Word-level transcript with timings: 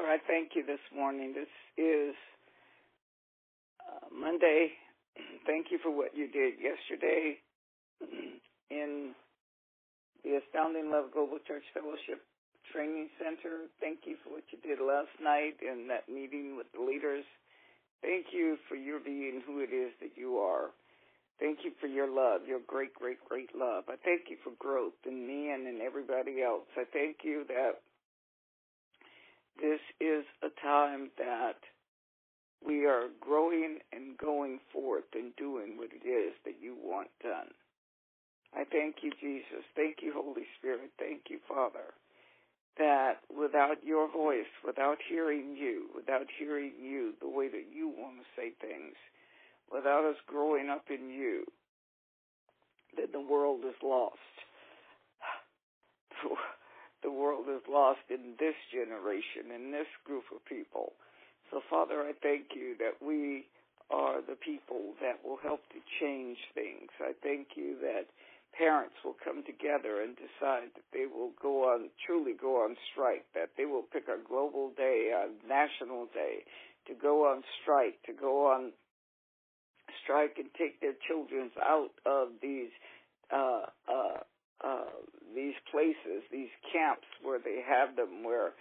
Father, 0.00 0.12
I 0.12 0.18
thank 0.26 0.56
you 0.56 0.64
this 0.64 0.80
morning. 0.96 1.34
This 1.36 1.52
is 1.76 2.14
uh, 3.84 4.08
Monday. 4.08 4.72
Thank 5.46 5.66
you 5.68 5.78
for 5.82 5.92
what 5.92 6.16
you 6.16 6.24
did 6.24 6.54
yesterday 6.56 7.36
in 8.70 9.12
the 10.24 10.40
Astounding 10.40 10.90
Love 10.90 11.12
Global 11.12 11.36
Church 11.46 11.64
Fellowship 11.76 12.24
Training 12.72 13.12
Center. 13.20 13.68
Thank 13.76 14.08
you 14.08 14.16
for 14.24 14.32
what 14.32 14.44
you 14.48 14.56
did 14.64 14.80
last 14.80 15.12
night 15.20 15.60
in 15.60 15.84
that 15.88 16.08
meeting 16.08 16.56
with 16.56 16.72
the 16.72 16.80
leaders. 16.80 17.24
Thank 18.00 18.32
you 18.32 18.56
for 18.70 18.76
your 18.76 19.00
being 19.00 19.42
who 19.44 19.60
it 19.60 19.68
is 19.68 19.92
that 20.00 20.16
you 20.16 20.40
are. 20.40 20.72
Thank 21.40 21.60
you 21.60 21.72
for 21.76 21.88
your 21.88 22.08
love, 22.08 22.48
your 22.48 22.60
great, 22.64 22.94
great, 22.94 23.20
great 23.28 23.52
love. 23.52 23.84
I 23.92 24.00
thank 24.00 24.32
you 24.32 24.40
for 24.40 24.56
growth 24.56 24.96
in 25.04 25.26
me 25.26 25.52
and 25.52 25.68
in 25.68 25.84
everybody 25.84 26.40
else. 26.40 26.68
I 26.72 26.84
thank 26.88 27.20
you 27.22 27.44
that 27.52 27.84
this 29.60 29.80
is 30.00 30.24
a 30.42 30.48
time 30.62 31.10
that 31.18 31.58
we 32.64 32.86
are 32.86 33.08
growing 33.20 33.78
and 33.92 34.16
going 34.18 34.60
forth 34.72 35.04
and 35.14 35.34
doing 35.36 35.76
what 35.76 35.88
it 35.92 36.06
is 36.06 36.34
that 36.44 36.56
you 36.60 36.76
want 36.82 37.08
done. 37.22 37.48
I 38.54 38.64
thank 38.64 38.96
you, 39.02 39.12
Jesus. 39.20 39.64
Thank 39.76 39.98
you, 40.02 40.12
Holy 40.14 40.46
Spirit. 40.58 40.90
Thank 40.98 41.22
you, 41.30 41.38
Father, 41.48 41.94
that 42.78 43.18
without 43.34 43.84
your 43.84 44.10
voice, 44.10 44.50
without 44.64 44.98
hearing 45.08 45.56
you, 45.56 45.86
without 45.94 46.26
hearing 46.38 46.72
you 46.80 47.14
the 47.20 47.28
way 47.28 47.48
that 47.48 47.66
you 47.72 47.88
want 47.88 48.16
to 48.18 48.24
say 48.36 48.52
things, 48.60 48.96
without 49.72 50.04
us 50.04 50.16
growing 50.26 50.68
up 50.68 50.84
in 50.90 51.10
you, 51.10 51.44
that 52.96 53.12
the 53.12 53.20
world 53.20 53.60
is 53.66 53.76
lost. 53.82 54.16
The 57.02 57.10
world 57.10 57.46
is 57.48 57.62
lost 57.68 58.04
in 58.10 58.36
this 58.38 58.56
generation, 58.72 59.54
in 59.54 59.72
this 59.72 59.88
group 60.04 60.24
of 60.34 60.44
people. 60.44 60.92
So, 61.50 61.60
Father, 61.68 62.02
I 62.02 62.12
thank 62.22 62.54
you 62.54 62.76
that 62.78 63.00
we 63.04 63.46
are 63.90 64.20
the 64.22 64.36
people 64.36 64.94
that 65.02 65.18
will 65.24 65.38
help 65.42 65.60
to 65.74 65.80
change 65.98 66.38
things. 66.54 66.90
I 67.00 67.12
thank 67.22 67.56
you 67.56 67.76
that 67.82 68.06
parents 68.56 68.94
will 69.04 69.16
come 69.24 69.42
together 69.44 70.02
and 70.02 70.14
decide 70.14 70.70
that 70.74 70.88
they 70.92 71.06
will 71.06 71.32
go 71.40 71.64
on, 71.70 71.90
truly 72.06 72.34
go 72.34 72.62
on 72.62 72.76
strike, 72.92 73.24
that 73.34 73.50
they 73.56 73.64
will 73.64 73.82
pick 73.82 74.06
a 74.06 74.22
global 74.28 74.70
day, 74.76 75.10
a 75.14 75.30
national 75.46 76.06
day, 76.14 76.44
to 76.86 76.94
go 76.94 77.26
on 77.26 77.42
strike, 77.62 77.98
to 78.06 78.12
go 78.12 78.46
on 78.46 78.72
strike 80.04 80.36
and 80.38 80.48
take 80.58 80.80
their 80.80 80.94
children 81.08 81.50
out 81.62 81.90
of 82.06 82.28
these 82.42 82.70
uh, 83.32 83.66
uh, 83.88 84.18
uh, 84.64 84.90
these 85.34 85.54
places, 85.70 86.22
these 86.30 86.50
camps 86.72 87.06
where 87.22 87.38
they 87.38 87.62
have 87.66 87.96
them, 87.96 88.24
where 88.24 88.52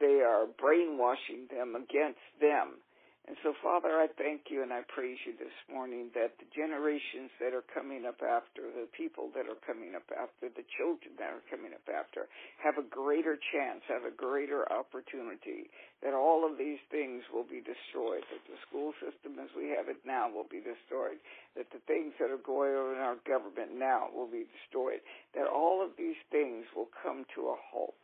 they 0.00 0.20
are 0.22 0.46
brainwashing 0.58 1.46
them 1.50 1.74
against 1.74 2.22
them. 2.40 2.78
And 3.26 3.34
so, 3.42 3.58
Father, 3.58 3.98
I 3.98 4.06
thank 4.14 4.54
you 4.54 4.62
and 4.62 4.70
I 4.70 4.86
praise 4.86 5.18
you 5.26 5.34
this 5.34 5.54
morning 5.66 6.14
that 6.14 6.38
the 6.38 6.46
generations 6.54 7.34
that 7.42 7.50
are 7.58 7.66
coming 7.74 8.06
up 8.06 8.22
after, 8.22 8.70
the 8.70 8.86
people 8.94 9.34
that 9.34 9.50
are 9.50 9.58
coming 9.66 9.98
up 9.98 10.06
after, 10.14 10.46
the 10.46 10.62
children 10.78 11.18
that 11.18 11.34
are 11.34 11.42
coming 11.50 11.74
up 11.74 11.82
after, 11.90 12.30
have 12.62 12.78
a 12.78 12.86
greater 12.86 13.34
chance, 13.50 13.82
have 13.90 14.06
a 14.06 14.14
greater 14.14 14.62
opportunity, 14.70 15.66
that 16.06 16.14
all 16.14 16.46
of 16.46 16.54
these 16.54 16.78
things 16.94 17.26
will 17.34 17.42
be 17.42 17.58
destroyed, 17.58 18.22
that 18.30 18.46
the 18.46 18.62
school 18.62 18.94
system 19.02 19.42
as 19.42 19.50
we 19.58 19.74
have 19.74 19.90
it 19.90 19.98
now 20.06 20.30
will 20.30 20.46
be 20.46 20.62
destroyed, 20.62 21.18
that 21.58 21.66
the 21.74 21.82
things 21.90 22.14
that 22.22 22.30
are 22.30 22.38
going 22.46 22.78
on 22.78 22.94
in 22.94 23.02
our 23.02 23.18
government 23.26 23.74
now 23.74 24.06
will 24.14 24.30
be 24.30 24.46
destroyed, 24.54 25.02
that 25.34 25.50
all 25.50 25.82
of 25.82 25.98
these 25.98 26.18
things 26.30 26.62
will 26.78 26.94
come 27.02 27.26
to 27.34 27.50
a 27.50 27.58
halt 27.58 27.98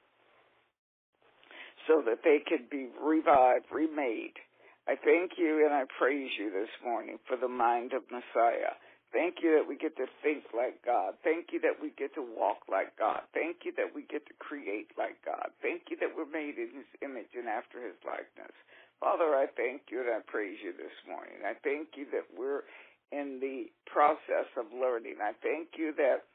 so 1.86 2.02
that 2.02 2.26
they 2.26 2.38
can 2.42 2.66
be 2.70 2.90
revived, 2.98 3.66
remade, 3.70 4.34
I 4.88 4.98
thank 4.98 5.38
you 5.38 5.62
and 5.64 5.72
I 5.72 5.86
praise 5.86 6.30
you 6.38 6.50
this 6.50 6.70
morning 6.82 7.18
for 7.28 7.36
the 7.36 7.48
mind 7.48 7.92
of 7.94 8.02
Messiah. 8.10 8.74
Thank 9.14 9.44
you 9.44 9.54
that 9.54 9.68
we 9.68 9.76
get 9.76 9.94
to 10.00 10.10
think 10.24 10.50
like 10.56 10.82
God. 10.82 11.14
Thank 11.22 11.52
you 11.52 11.60
that 11.62 11.78
we 11.78 11.92
get 11.94 12.14
to 12.18 12.24
walk 12.24 12.66
like 12.66 12.96
God. 12.98 13.22
Thank 13.30 13.62
you 13.62 13.70
that 13.76 13.94
we 13.94 14.02
get 14.10 14.26
to 14.26 14.34
create 14.40 14.90
like 14.98 15.22
God. 15.22 15.54
Thank 15.62 15.92
you 15.92 15.96
that 16.00 16.10
we're 16.16 16.26
made 16.26 16.58
in 16.58 16.72
His 16.74 16.90
image 16.98 17.30
and 17.36 17.46
after 17.46 17.78
His 17.78 17.94
likeness. 18.02 18.56
Father, 18.98 19.36
I 19.36 19.46
thank 19.54 19.92
you 19.92 20.00
and 20.00 20.10
I 20.10 20.20
praise 20.26 20.58
you 20.64 20.72
this 20.72 20.96
morning. 21.06 21.44
I 21.46 21.54
thank 21.62 21.94
you 21.94 22.08
that 22.10 22.26
we're 22.34 22.66
in 23.12 23.38
the 23.38 23.70
process 23.86 24.48
of 24.56 24.66
learning. 24.74 25.20
I 25.22 25.36
thank 25.44 25.78
you 25.78 25.92
that 26.00 26.26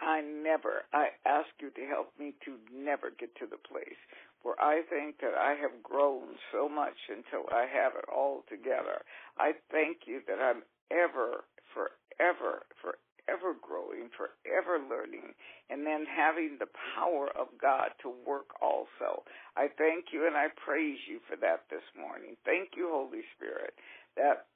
I 0.00 0.20
never, 0.20 0.84
I 0.92 1.14
ask 1.24 1.48
you 1.60 1.70
to 1.70 1.84
help 1.86 2.12
me 2.18 2.34
to 2.44 2.56
never 2.74 3.12
get 3.14 3.32
to 3.38 3.46
the 3.46 3.60
place 3.60 4.00
where 4.42 4.58
I 4.60 4.82
think 4.88 5.20
that 5.20 5.34
I 5.36 5.54
have 5.60 5.82
grown 5.82 6.36
so 6.52 6.68
much 6.68 6.96
until 7.08 7.46
I 7.52 7.66
have 7.68 7.92
it 7.96 8.08
all 8.08 8.44
together. 8.48 9.04
I 9.38 9.52
thank 9.70 10.06
you 10.06 10.20
that 10.26 10.40
I'm 10.40 10.62
ever, 10.90 11.44
forever, 11.74 12.64
forever 12.80 13.54
growing, 13.60 14.10
forever 14.16 14.80
learning, 14.80 15.34
and 15.68 15.86
then 15.86 16.04
having 16.04 16.56
the 16.58 16.72
power 16.96 17.28
of 17.38 17.48
God 17.60 17.90
to 18.02 18.12
work 18.26 18.50
also. 18.60 19.22
I 19.56 19.68
thank 19.78 20.12
you 20.12 20.26
and 20.26 20.36
I 20.36 20.48
praise 20.64 20.98
you 21.08 21.20
for 21.28 21.36
that 21.36 21.68
this 21.70 21.84
morning. 21.94 22.36
Thank 22.44 22.76
you, 22.76 22.88
Holy 22.90 23.22
Spirit, 23.36 23.74
that 24.16 24.46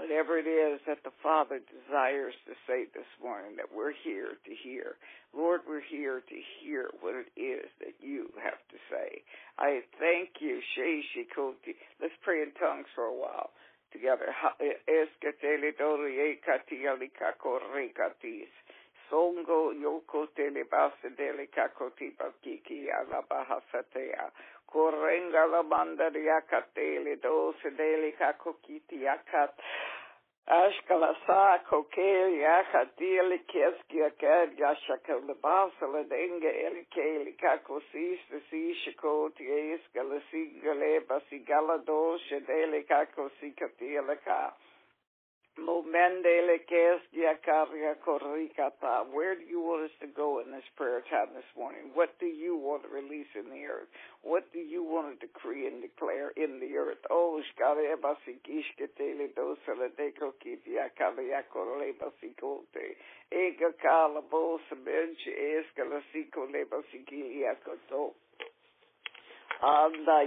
whatever 0.00 0.40
it 0.40 0.48
is 0.48 0.80
that 0.88 1.04
the 1.04 1.12
Father 1.20 1.60
desires 1.60 2.32
to 2.48 2.56
say 2.64 2.88
this 2.96 3.08
morning, 3.20 3.60
that 3.60 3.68
we're 3.68 3.92
here 3.92 4.40
to 4.48 4.52
hear. 4.64 4.96
Lord, 5.36 5.60
we're 5.68 5.84
here 5.84 6.24
to 6.24 6.38
hear 6.56 6.88
what 7.04 7.12
it 7.12 7.28
is 7.36 7.68
that 7.84 8.00
you 8.00 8.32
have 8.40 8.64
to 8.72 8.78
say. 8.88 9.20
I 9.60 9.84
thank 10.00 10.40
you, 10.40 10.64
Sheshikoti. 10.72 11.76
Let's 12.00 12.16
pray 12.24 12.40
in 12.40 12.56
tongues 12.56 12.88
for 12.96 13.04
a 13.04 13.14
while 13.14 13.52
together. 13.92 14.32
Songo 19.12 19.74
yoko 19.74 20.26
bakiki. 22.16 22.88
korengala 24.72 25.62
bandariaka 25.62 26.60
teli 26.74 27.16
dosi 27.16 27.70
deli 27.78 28.12
kako 28.18 28.52
kiti 28.66 29.02
jakat. 29.02 29.54
Aškala 30.46 31.14
sako 31.26 31.82
keli 31.94 32.38
jakat 32.38 32.88
teli 32.98 33.38
keskija 33.52 34.10
kerja 34.22 34.74
šakal 34.86 35.20
basala 35.42 36.02
denge 36.14 36.52
eli 36.66 36.84
keli 36.94 37.36
kako 37.36 37.80
sište 37.90 38.40
siše 38.50 38.92
koti 39.02 39.44
je 39.44 39.74
iskala 39.74 40.20
singale 40.30 41.00
basi 41.08 41.38
gala 41.38 41.78
dosi 41.78 42.40
deli 42.40 42.82
kako 42.86 43.28
sikatila 43.40 44.16
kako 44.16 44.69
dele 46.22 46.58
kakosi 46.68 47.00
katila 47.10 48.80
ka. 48.80 49.04
Where 49.12 49.34
do 49.34 49.44
you 49.44 49.60
want 49.60 49.84
us 49.84 49.90
to 50.00 50.06
go 50.06 50.38
in 50.40 50.50
this 50.52 50.64
prayer 50.76 51.02
time 51.10 51.34
this 51.34 51.44
morning? 51.56 51.90
What 51.94 52.18
do 52.18 52.26
you 52.26 52.56
want 52.56 52.82
to 52.84 52.88
release 52.88 53.28
in 53.34 53.50
the 53.50 53.66
earth? 53.66 53.88
What 54.22 54.52
do 54.52 54.58
you 54.58 54.82
want 54.84 55.18
to 55.20 55.26
decree 55.26 55.66
and 55.66 55.82
declare 55.82 56.30
in 56.36 56.60
the 56.60 56.76
earth? 56.76 56.98
Oh, 57.10 57.40
Ega 63.32 63.70
kala 63.82 64.22
bosa 64.22 64.74
bench 64.84 65.22
eskala 65.26 66.02
siko 66.12 66.46
leba 66.50 66.82
sigilia 66.90 67.54
koto. 67.64 68.14
Anda 69.62 70.24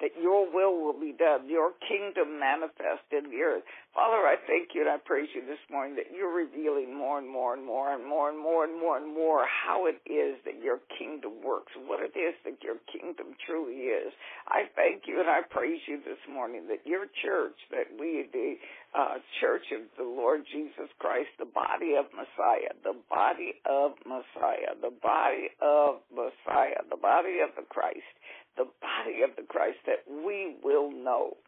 that 0.00 0.16
your 0.20 0.48
will 0.50 0.80
will 0.80 0.98
be 0.98 1.12
done, 1.12 1.48
your 1.48 1.72
kingdom 1.86 2.40
manifest 2.40 3.04
in 3.12 3.30
the 3.30 3.40
earth. 3.44 3.64
Father, 3.94 4.26
I 4.26 4.34
thank 4.50 4.74
you 4.74 4.82
and 4.82 4.90
I 4.90 4.98
praise 4.98 5.30
you 5.38 5.46
this 5.46 5.62
morning 5.70 5.94
that 6.02 6.10
you're 6.10 6.34
revealing 6.34 6.90
more 6.90 7.22
and 7.22 7.30
more 7.30 7.54
and 7.54 7.64
more 7.64 7.94
and 7.94 8.02
more 8.02 8.28
and 8.28 8.34
more 8.36 8.64
and 8.66 8.74
more 8.74 8.98
and 8.98 9.06
more 9.06 9.46
how 9.46 9.86
it 9.86 10.02
is 10.10 10.34
that 10.44 10.58
your 10.58 10.82
kingdom 10.98 11.38
works, 11.46 11.70
what 11.86 12.02
it 12.02 12.18
is 12.18 12.34
that 12.42 12.58
your 12.58 12.82
kingdom 12.90 13.38
truly 13.46 13.86
is. 13.94 14.10
I 14.50 14.66
thank 14.74 15.06
you 15.06 15.20
and 15.22 15.30
I 15.30 15.46
praise 15.46 15.78
you 15.86 16.02
this 16.02 16.18
morning 16.26 16.66
that 16.74 16.82
your 16.82 17.06
church, 17.22 17.54
that 17.70 17.86
we, 17.94 18.26
the 18.34 18.58
uh, 18.98 19.22
church 19.40 19.70
of 19.70 19.86
the 19.96 20.02
Lord 20.02 20.42
Jesus 20.50 20.90
Christ, 20.98 21.30
the 21.38 21.46
body 21.46 21.94
of 21.94 22.10
Messiah, 22.10 22.74
the 22.82 22.98
body 23.06 23.54
of 23.62 23.94
Messiah, 24.02 24.74
the 24.74 24.90
body 24.90 25.54
of 25.62 26.02
Messiah, 26.10 26.82
the 26.90 26.98
body 26.98 27.46
of 27.46 27.54
the 27.54 27.66
Christ, 27.70 28.10
the 28.58 28.66
body 28.82 29.22
of 29.22 29.38
the 29.38 29.46
Christ, 29.46 29.78
that 29.86 30.02
we 30.10 30.58
will 30.66 30.90
know 30.90 31.38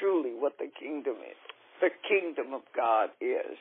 truly 0.00 0.32
what 0.32 0.58
the 0.58 0.70
kingdom 0.78 1.16
is, 1.22 1.38
the 1.80 1.90
kingdom 2.08 2.54
of 2.54 2.62
God 2.76 3.10
is. 3.20 3.58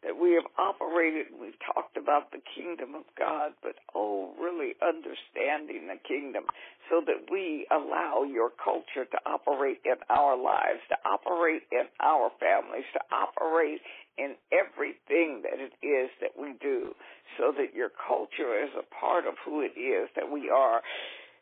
That 0.00 0.16
we 0.16 0.32
have 0.32 0.48
operated, 0.56 1.28
and 1.28 1.38
we've 1.38 1.60
talked 1.60 1.98
about 1.98 2.32
the 2.32 2.40
kingdom 2.56 2.94
of 2.94 3.04
God, 3.20 3.52
but 3.62 3.76
oh, 3.94 4.32
really 4.40 4.72
understanding 4.80 5.92
the 5.92 6.00
kingdom 6.08 6.44
so 6.88 7.04
that 7.04 7.28
we 7.30 7.66
allow 7.70 8.24
your 8.24 8.48
culture 8.48 9.04
to 9.04 9.18
operate 9.28 9.76
in 9.84 10.00
our 10.08 10.40
lives, 10.40 10.80
to 10.88 10.96
operate 11.04 11.68
in 11.70 11.84
our 12.00 12.32
families, 12.40 12.88
to 12.96 13.00
operate 13.12 13.84
in 14.16 14.34
everything 14.52 15.42
that 15.44 15.60
it 15.60 15.72
is 15.84 16.10
that 16.20 16.32
we 16.32 16.54
do 16.60 16.94
so 17.38 17.52
that 17.56 17.74
your 17.74 17.90
culture 18.08 18.58
is 18.58 18.70
a 18.76 18.84
part 18.94 19.26
of 19.26 19.34
who 19.44 19.60
it 19.60 19.78
is 19.78 20.08
that 20.16 20.30
we 20.30 20.50
are 20.50 20.82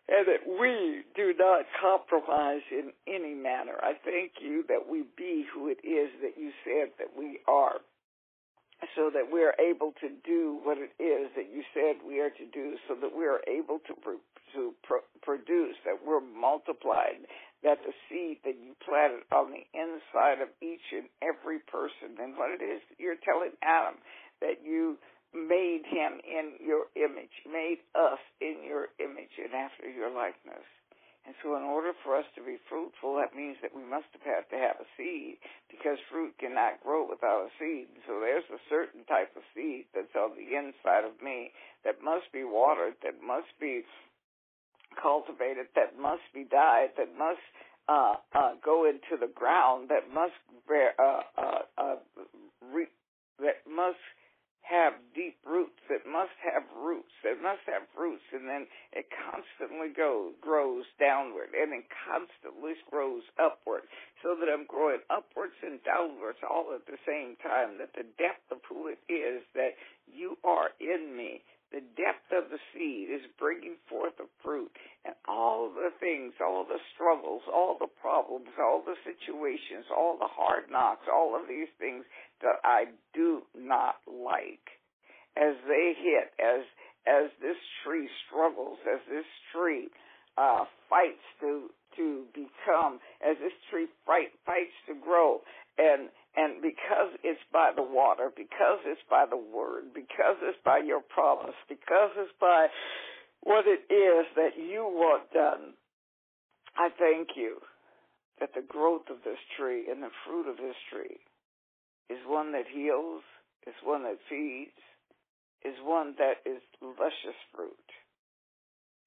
and 0.08 0.26
that 0.26 0.44
we 0.48 1.02
do 1.14 1.34
not 1.38 1.66
compromise 1.80 2.62
in 2.70 2.92
any 3.06 3.34
manner. 3.34 3.76
I 3.82 3.92
thank 4.04 4.40
you 4.40 4.64
that 4.68 4.88
we 4.88 5.04
be 5.16 5.44
who 5.52 5.68
it 5.68 5.78
is 5.84 6.10
that 6.22 6.40
you 6.40 6.50
said 6.64 6.92
that 6.98 7.16
we 7.16 7.40
are 7.46 7.80
so 8.94 9.10
that 9.10 9.26
we're 9.30 9.54
able 9.58 9.92
to 10.00 10.08
do 10.22 10.60
what 10.62 10.78
it 10.78 10.94
is 11.02 11.30
that 11.34 11.50
you 11.50 11.62
said 11.74 11.98
we 12.06 12.20
are 12.20 12.30
to 12.30 12.46
do, 12.54 12.76
so 12.86 12.94
that 12.94 13.10
we 13.10 13.26
are 13.26 13.42
able 13.48 13.78
to 13.86 13.94
to 14.54 14.72
pro- 14.82 15.04
produce, 15.20 15.76
that 15.84 15.98
we're 16.00 16.24
multiplied, 16.24 17.20
that 17.62 17.76
the 17.84 17.92
seed 18.08 18.38
that 18.44 18.56
you 18.56 18.72
planted 18.80 19.20
on 19.34 19.50
the 19.50 19.66
inside 19.76 20.40
of 20.40 20.48
each 20.62 20.88
and 20.94 21.04
every 21.20 21.58
person, 21.68 22.16
and 22.22 22.38
what 22.38 22.48
it 22.54 22.62
is 22.62 22.80
you're 22.96 23.18
telling 23.26 23.50
Adam 23.62 23.98
that 24.40 24.62
you 24.64 24.96
made 25.34 25.84
him 25.84 26.20
in 26.24 26.56
your 26.60 26.88
image, 26.96 27.32
made 27.44 27.84
us 27.94 28.20
in 28.40 28.64
your 28.64 28.88
image 28.98 29.32
and 29.36 29.52
after 29.52 29.88
your 29.88 30.10
likeness. 30.10 30.64
And 31.26 31.36
so, 31.44 31.60
in 31.60 31.62
order 31.68 31.92
for 32.00 32.16
us 32.16 32.24
to 32.36 32.42
be 32.42 32.56
fruitful, 32.72 33.20
that 33.20 33.36
means 33.36 33.60
that 33.60 33.76
we 33.76 33.84
must 33.84 34.08
have 34.16 34.24
had 34.24 34.48
to 34.48 34.56
have 34.56 34.80
a 34.80 34.88
seed 34.96 35.36
because 35.68 36.00
fruit 36.08 36.32
cannot 36.40 36.80
grow 36.80 37.04
without 37.04 37.44
a 37.44 37.52
seed. 37.60 37.92
So, 38.08 38.16
there's 38.16 38.48
a 38.48 38.62
certain 38.72 39.04
type 39.04 39.36
of 39.36 39.44
seed 39.52 39.92
that's 39.92 40.16
on 40.16 40.32
the 40.40 40.56
inside 40.56 41.04
of 41.04 41.20
me 41.20 41.52
that 41.84 42.00
must 42.00 42.32
be 42.32 42.48
watered, 42.48 42.96
that 43.04 43.20
must 43.20 43.52
be 43.60 43.84
cultivated, 44.96 45.68
that 45.76 46.00
must 46.00 46.24
be 46.32 46.48
died, 46.48 46.96
that 46.96 47.12
must 47.12 47.44
uh, 47.92 48.16
uh, 48.32 48.52
go 48.64 48.88
into 48.88 49.20
the 49.20 49.28
ground, 49.28 49.92
that 49.92 50.08
must 50.08 50.36
bear, 50.66 50.96
uh, 50.96 51.22
uh, 51.36 51.62
uh, 51.76 51.96
re- 52.72 52.96
that 53.38 53.68
must 53.68 54.00
have 54.68 54.92
deep 55.16 55.40
roots. 55.48 55.80
It 55.88 56.04
must 56.04 56.36
have 56.44 56.62
roots. 56.76 57.12
It 57.24 57.40
must 57.40 57.64
have 57.64 57.88
roots, 57.96 58.24
and 58.32 58.44
then 58.44 58.68
it 58.92 59.08
constantly 59.08 59.88
goes 59.88 60.36
grows 60.40 60.84
downward, 61.00 61.56
and 61.56 61.72
it 61.72 61.88
constantly 62.04 62.76
grows 62.92 63.24
upward, 63.40 63.88
so 64.22 64.36
that 64.36 64.52
I'm 64.52 64.68
growing 64.68 65.00
upwards 65.08 65.56
and 65.64 65.80
downwards 65.82 66.38
all 66.44 66.76
at 66.76 66.84
the 66.84 67.00
same 67.08 67.40
time. 67.40 67.80
That 67.80 67.96
the 67.96 68.06
depth 68.20 68.44
of 68.52 68.60
who 68.68 68.92
it 68.92 69.00
is 69.08 69.40
that 69.56 69.72
you 70.04 70.36
are 70.44 70.70
in 70.80 71.16
me, 71.16 71.40
the 71.70 71.84
depth 72.00 72.32
of 72.32 72.48
the 72.48 72.58
seed 72.72 73.12
is 73.12 73.20
bringing 73.38 73.76
forth 73.88 74.16
the 74.16 74.28
fruit 74.42 74.72
and 75.04 75.14
all 75.28 75.68
the 75.68 75.92
things, 76.00 76.32
all 76.40 76.64
the 76.64 76.80
struggles, 76.94 77.42
all 77.52 77.76
the 77.78 77.92
problems, 78.00 78.48
all 78.58 78.82
the 78.84 78.96
situations, 79.04 79.84
all 79.92 80.16
the 80.16 80.30
hard 80.32 80.70
knocks, 80.70 81.04
all 81.12 81.36
of 81.36 81.46
these 81.48 81.68
things 81.78 82.04
that 82.40 82.56
I 82.64 82.86
do 83.12 83.42
not 83.54 83.96
like. 84.06 84.64
As 85.36 85.54
they 85.68 85.94
hit, 85.94 86.32
as 86.40 86.64
as 87.06 87.30
this 87.40 87.56
tree 87.84 88.08
struggles, 88.26 88.78
as 88.84 89.00
this 89.08 89.28
tree 89.52 89.88
uh, 90.36 90.64
fights 90.88 91.24
to 91.40 91.70
to 91.96 92.24
become, 92.32 92.98
as 93.20 93.36
this 93.38 93.54
tree 93.70 93.86
fight, 94.06 94.32
fights 94.46 94.74
to 94.86 94.94
grow, 94.94 95.40
and 95.78 96.08
and 96.38 96.62
because 96.62 97.18
it's 97.26 97.42
by 97.52 97.72
the 97.74 97.82
water, 97.82 98.30
because 98.30 98.78
it's 98.86 99.02
by 99.10 99.26
the 99.26 99.36
word, 99.36 99.90
because 99.92 100.38
it's 100.40 100.62
by 100.64 100.78
your 100.78 101.02
promise, 101.02 101.58
because 101.68 102.14
it's 102.14 102.30
by 102.38 102.68
what 103.42 103.66
it 103.66 103.82
is 103.90 104.26
that 104.38 104.54
you 104.54 104.86
want 104.86 105.26
done, 105.34 105.74
I 106.78 106.94
thank 106.94 107.34
you 107.34 107.58
that 108.38 108.54
the 108.54 108.62
growth 108.62 109.10
of 109.10 109.18
this 109.26 109.42
tree 109.58 109.90
and 109.90 110.00
the 110.00 110.14
fruit 110.22 110.46
of 110.46 110.58
this 110.62 110.78
tree 110.94 111.18
is 112.08 112.22
one 112.24 112.52
that 112.52 112.70
heals, 112.70 113.26
is 113.66 113.74
one 113.82 114.04
that 114.04 114.22
feeds, 114.30 114.78
is 115.66 115.74
one 115.82 116.14
that 116.22 116.38
is 116.46 116.62
luscious 116.80 117.40
fruit 117.50 117.90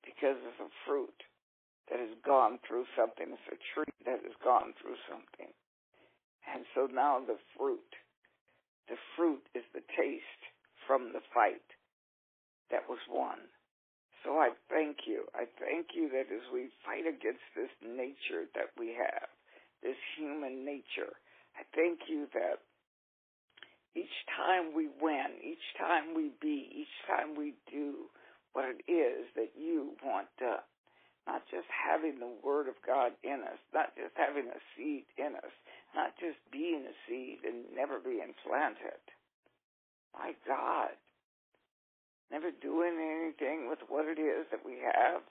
because 0.04 0.36
it's 0.36 0.60
a 0.60 0.72
fruit 0.84 1.16
that 1.90 2.00
has 2.00 2.12
gone 2.26 2.60
through 2.68 2.84
something. 3.00 3.32
It's 3.32 3.56
a 3.56 3.60
tree 3.72 3.96
that 4.04 4.20
has 4.20 4.36
gone 4.44 4.76
through 4.82 5.00
something. 5.08 5.54
And 6.48 6.66
so 6.74 6.88
now 6.88 7.20
the 7.20 7.38
fruit, 7.58 7.92
the 8.90 8.98
fruit 9.16 9.44
is 9.54 9.64
the 9.74 9.86
taste 9.98 10.44
from 10.88 11.14
the 11.14 11.22
fight 11.34 11.66
that 12.72 12.88
was 12.90 13.00
won. 13.10 13.38
So 14.24 14.38
I 14.38 14.54
thank 14.70 15.08
you. 15.08 15.26
I 15.34 15.46
thank 15.58 15.94
you 15.94 16.10
that 16.14 16.30
as 16.30 16.46
we 16.54 16.70
fight 16.86 17.10
against 17.10 17.46
this 17.56 17.74
nature 17.82 18.46
that 18.54 18.70
we 18.78 18.94
have, 18.94 19.30
this 19.82 19.98
human 20.18 20.64
nature, 20.64 21.18
I 21.58 21.66
thank 21.74 22.06
you 22.08 22.28
that 22.34 22.62
each 23.96 24.18
time 24.38 24.74
we 24.76 24.88
win, 25.02 25.42
each 25.44 25.68
time 25.78 26.16
we 26.16 26.32
be, 26.40 26.70
each 26.72 26.96
time 27.10 27.36
we 27.36 27.54
do 27.72 28.08
what 28.54 28.66
it 28.66 28.80
is 28.88 29.28
that 29.36 29.52
you 29.58 29.98
want 30.04 30.28
done. 30.40 30.64
Not 31.28 31.44
just 31.52 31.68
having 31.70 32.20
the 32.20 32.34
Word 32.44 32.68
of 32.68 32.76
God 32.86 33.14
in 33.24 33.42
us, 33.46 33.62
not 33.74 33.94
just 33.96 34.16
having 34.16 34.50
a 34.50 34.60
seed 34.74 35.06
in 35.18 35.36
us, 35.38 35.54
not 35.96 36.16
just 36.20 36.38
being 36.52 36.86
a 36.88 36.96
seed 37.08 37.40
and 37.44 37.66
never 37.76 38.00
being 38.00 38.34
planted. 38.46 39.02
My 40.14 40.34
God. 40.48 40.96
Never 42.32 42.52
doing 42.62 42.96
anything 42.96 43.68
with 43.70 43.80
what 43.90 44.06
it 44.08 44.20
is 44.20 44.48
that 44.52 44.66
we 44.66 44.80
have. 44.80 45.22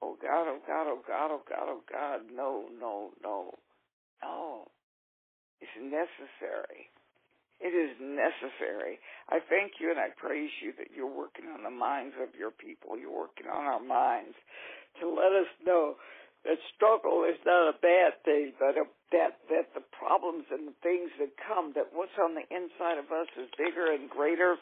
Oh 0.00 0.16
God, 0.20 0.46
oh 0.46 0.58
God, 0.66 0.86
oh 0.86 1.02
God, 1.06 1.30
oh 1.30 1.42
God, 1.48 1.66
oh 1.68 1.82
God. 1.90 2.20
No, 2.34 2.66
no, 2.78 3.10
no, 3.22 3.54
no. 4.22 4.66
It's 5.60 5.78
necessary. 5.78 6.90
It 7.62 7.70
is 7.70 7.94
necessary. 8.02 8.98
I 9.30 9.38
thank 9.46 9.78
you 9.78 9.90
and 9.90 9.98
I 9.98 10.10
praise 10.18 10.50
you 10.60 10.74
that 10.78 10.90
you're 10.94 11.06
working 11.06 11.46
on 11.46 11.62
the 11.62 11.70
minds 11.70 12.14
of 12.18 12.34
your 12.34 12.50
people. 12.50 12.98
You're 12.98 13.14
working 13.14 13.46
on 13.46 13.62
our 13.62 13.82
minds 13.82 14.34
to 15.00 15.06
let 15.06 15.30
us 15.30 15.46
know 15.64 15.94
that 16.44 16.58
struggle 16.74 17.24
is 17.24 17.38
not 17.46 17.70
a 17.70 17.76
bad 17.78 18.18
thing, 18.24 18.52
but 18.58 18.74
a, 18.74 18.84
that 19.12 19.38
that 19.50 19.74
the 19.74 19.84
problems 19.94 20.44
and 20.50 20.66
the 20.68 20.78
things 20.82 21.10
that 21.18 21.30
come, 21.38 21.72
that 21.74 21.94
what's 21.94 22.16
on 22.18 22.34
the 22.34 22.46
inside 22.50 22.98
of 22.98 23.10
us 23.14 23.28
is 23.38 23.48
bigger 23.56 23.92
and 23.92 24.10
greater 24.10 24.56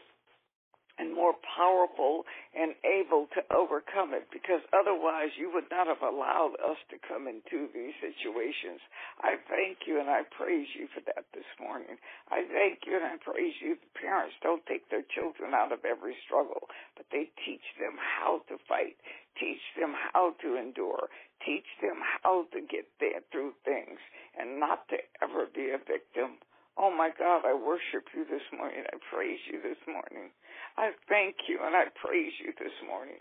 and 1.00 1.17
more 1.17 1.32
powerful 1.56 2.29
and 2.52 2.76
able 2.85 3.25
to 3.32 3.41
overcome 3.49 4.12
it 4.12 4.29
because 4.29 4.61
otherwise 4.76 5.32
you 5.41 5.49
would 5.49 5.64
not 5.73 5.88
have 5.88 6.05
allowed 6.05 6.52
us 6.61 6.76
to 6.93 7.00
come 7.00 7.25
into 7.25 7.73
these 7.73 7.97
situations. 8.05 8.85
I 9.25 9.41
thank 9.49 9.88
you 9.88 9.97
and 9.97 10.12
I 10.12 10.29
praise 10.29 10.69
you 10.76 10.93
for 10.93 11.00
that 11.08 11.25
this 11.32 11.49
morning. 11.56 11.97
I 12.29 12.44
thank 12.52 12.85
you 12.85 13.00
and 13.00 13.08
I 13.08 13.17
praise 13.17 13.56
you. 13.64 13.81
Parents 13.97 14.37
don't 14.44 14.64
take 14.69 14.85
their 14.93 15.06
children 15.17 15.56
out 15.56 15.73
of 15.73 15.89
every 15.89 16.13
struggle, 16.29 16.69
but 17.01 17.08
they 17.08 17.32
teach 17.48 17.65
them 17.81 17.96
how 17.96 18.44
to 18.53 18.60
fight, 18.69 19.01
teach 19.41 19.65
them 19.81 19.96
how 20.13 20.36
to 20.44 20.60
endure, 20.60 21.08
teach 21.41 21.67
them 21.81 21.96
how 22.20 22.44
to 22.53 22.60
get 22.60 22.84
there 23.01 23.25
through 23.32 23.56
things 23.65 23.96
and 24.36 24.60
not 24.60 24.84
to 24.93 25.01
ever 25.25 25.48
be 25.48 25.72
a 25.72 25.81
victim. 25.81 26.36
Oh 26.77 26.93
my 26.93 27.10
God, 27.13 27.44
I 27.44 27.53
worship 27.56 28.08
you 28.15 28.25
this 28.25 28.44
morning. 28.56 28.84
I 28.89 28.96
praise 29.13 29.41
you 29.51 29.60
this 29.60 29.81
morning. 29.89 30.31
I 30.77 30.93
thank 31.08 31.48
you 31.48 31.58
and 31.62 31.74
I 31.74 31.91
praise 31.98 32.32
you 32.39 32.53
this 32.58 32.74
morning 32.86 33.20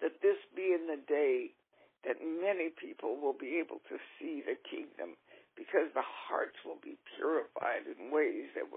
that 0.00 0.20
this 0.20 0.36
being 0.52 0.86
the 0.86 1.00
day 1.08 1.56
that 2.04 2.20
many 2.20 2.70
people 2.76 3.16
will 3.16 3.36
be 3.36 3.58
able 3.58 3.80
to 3.88 3.96
see 4.18 4.44
the 4.44 4.54
kingdom 4.68 5.16
because 5.56 5.88
the 5.96 6.04
hearts 6.04 6.60
will 6.68 6.78
be 6.84 7.00
purified 7.16 7.88
in 7.88 8.12
ways 8.12 8.52
that 8.52 8.68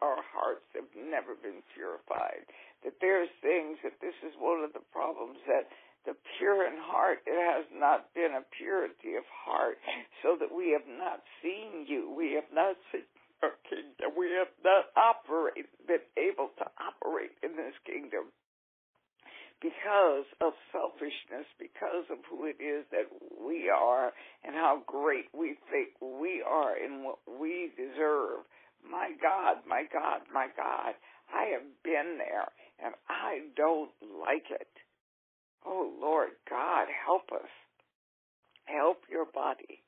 our 0.00 0.24
hearts 0.24 0.64
have 0.72 0.88
never 0.96 1.36
been 1.36 1.60
purified. 1.76 2.48
That 2.80 2.96
there's 3.04 3.28
things 3.44 3.76
that 3.84 4.00
this 4.00 4.16
is 4.24 4.32
one 4.40 4.64
of 4.64 4.72
the 4.72 4.84
problems 4.88 5.36
that 5.44 5.68
the 6.08 6.16
pure 6.36 6.68
in 6.68 6.76
heart, 6.80 7.24
it 7.24 7.36
has 7.36 7.64
not 7.72 8.12
been 8.12 8.36
a 8.36 8.44
purity 8.56 9.16
of 9.16 9.24
heart, 9.28 9.80
so 10.24 10.36
that 10.36 10.52
we 10.52 10.72
have 10.72 10.88
not 10.88 11.24
seen 11.40 11.88
you. 11.88 12.12
We 12.12 12.36
have 12.36 12.48
not 12.52 12.76
kingdom. 13.68 14.16
We 14.16 14.30
have 14.38 14.52
not 14.64 14.92
operate, 14.96 15.66
been 15.86 16.04
able 16.16 16.50
to 16.58 16.66
operate 16.78 17.32
in 17.42 17.56
this 17.56 17.74
kingdom 17.84 18.32
because 19.60 20.28
of 20.40 20.52
selfishness, 20.72 21.48
because 21.58 22.04
of 22.10 22.18
who 22.28 22.44
it 22.44 22.60
is 22.60 22.84
that 22.92 23.08
we 23.40 23.70
are 23.70 24.12
and 24.44 24.54
how 24.54 24.82
great 24.86 25.26
we 25.32 25.56
think 25.72 25.96
we 26.00 26.42
are 26.44 26.76
and 26.76 27.04
what 27.04 27.18
we 27.24 27.70
deserve. 27.76 28.44
My 28.84 29.10
God, 29.22 29.64
my 29.66 29.84
God, 29.90 30.20
my 30.32 30.48
God, 30.56 30.92
I 31.32 31.56
have 31.56 31.64
been 31.82 32.18
there 32.18 32.48
and 32.84 32.94
I 33.08 33.48
don't 33.56 33.90
like 34.20 34.50
it. 34.50 34.68
Oh 35.64 35.90
Lord 36.00 36.36
God, 36.48 36.86
help 37.06 37.32
us. 37.32 37.48
Help 38.64 38.98
your 39.10 39.24
body. 39.24 39.80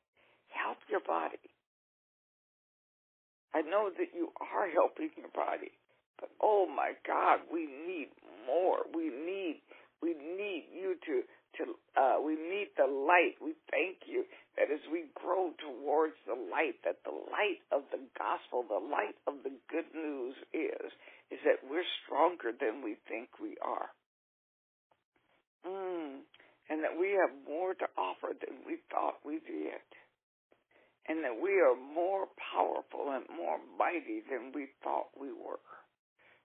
Help 0.49 0.79
your 0.89 1.01
body. 1.01 1.37
I 3.55 3.62
know 3.62 3.91
that 3.91 4.11
you 4.15 4.31
are 4.41 4.69
helping 4.75 5.11
your 5.17 5.31
body, 5.35 5.73
but 6.21 6.31
oh 6.41 6.67
my 6.67 6.93
God, 7.07 7.41
we 7.53 7.67
need 7.67 8.09
more. 8.47 8.87
We 8.95 9.11
need 9.11 9.62
we 10.03 10.15
need 10.15 10.69
you 10.73 10.97
to 11.07 11.23
to 11.59 11.62
uh, 11.97 12.17
we 12.21 12.37
need 12.37 12.69
the 12.76 12.87
light. 12.87 13.41
We 13.41 13.55
thank 13.71 14.05
you 14.07 14.25
that 14.57 14.73
as 14.73 14.81
we 14.93 15.09
grow 15.15 15.53
towards 15.61 16.17
the 16.26 16.37
light, 16.37 16.76
that 16.85 17.00
the 17.05 17.12
light 17.12 17.61
of 17.73 17.83
the 17.93 18.00
gospel, 18.17 18.65
the 18.69 18.81
light 18.81 19.17
of 19.26 19.41
the 19.45 19.53
good 19.71 19.88
news 19.95 20.37
is 20.53 20.93
is 21.31 21.41
that 21.45 21.59
we're 21.69 21.87
stronger 22.05 22.53
than 22.55 22.83
we 22.85 22.97
think 23.09 23.29
we 23.41 23.57
are. 23.62 23.91
Mm. 25.67 26.23
And 26.69 26.83
that 26.83 26.99
we 26.99 27.15
have 27.15 27.31
more 27.47 27.75
to 27.75 27.87
offer 27.97 28.35
than 28.35 28.62
we 28.67 28.79
thought 28.91 29.23
we 29.25 29.38
did. 29.43 29.83
And 31.09 31.23
that 31.23 31.39
we 31.39 31.61
are 31.63 31.77
more 31.77 32.27
powerful 32.35 33.15
and 33.15 33.25
more 33.37 33.59
mighty 33.79 34.23
than 34.27 34.51
we 34.55 34.67
thought 34.83 35.07
we 35.19 35.29
were. 35.31 35.63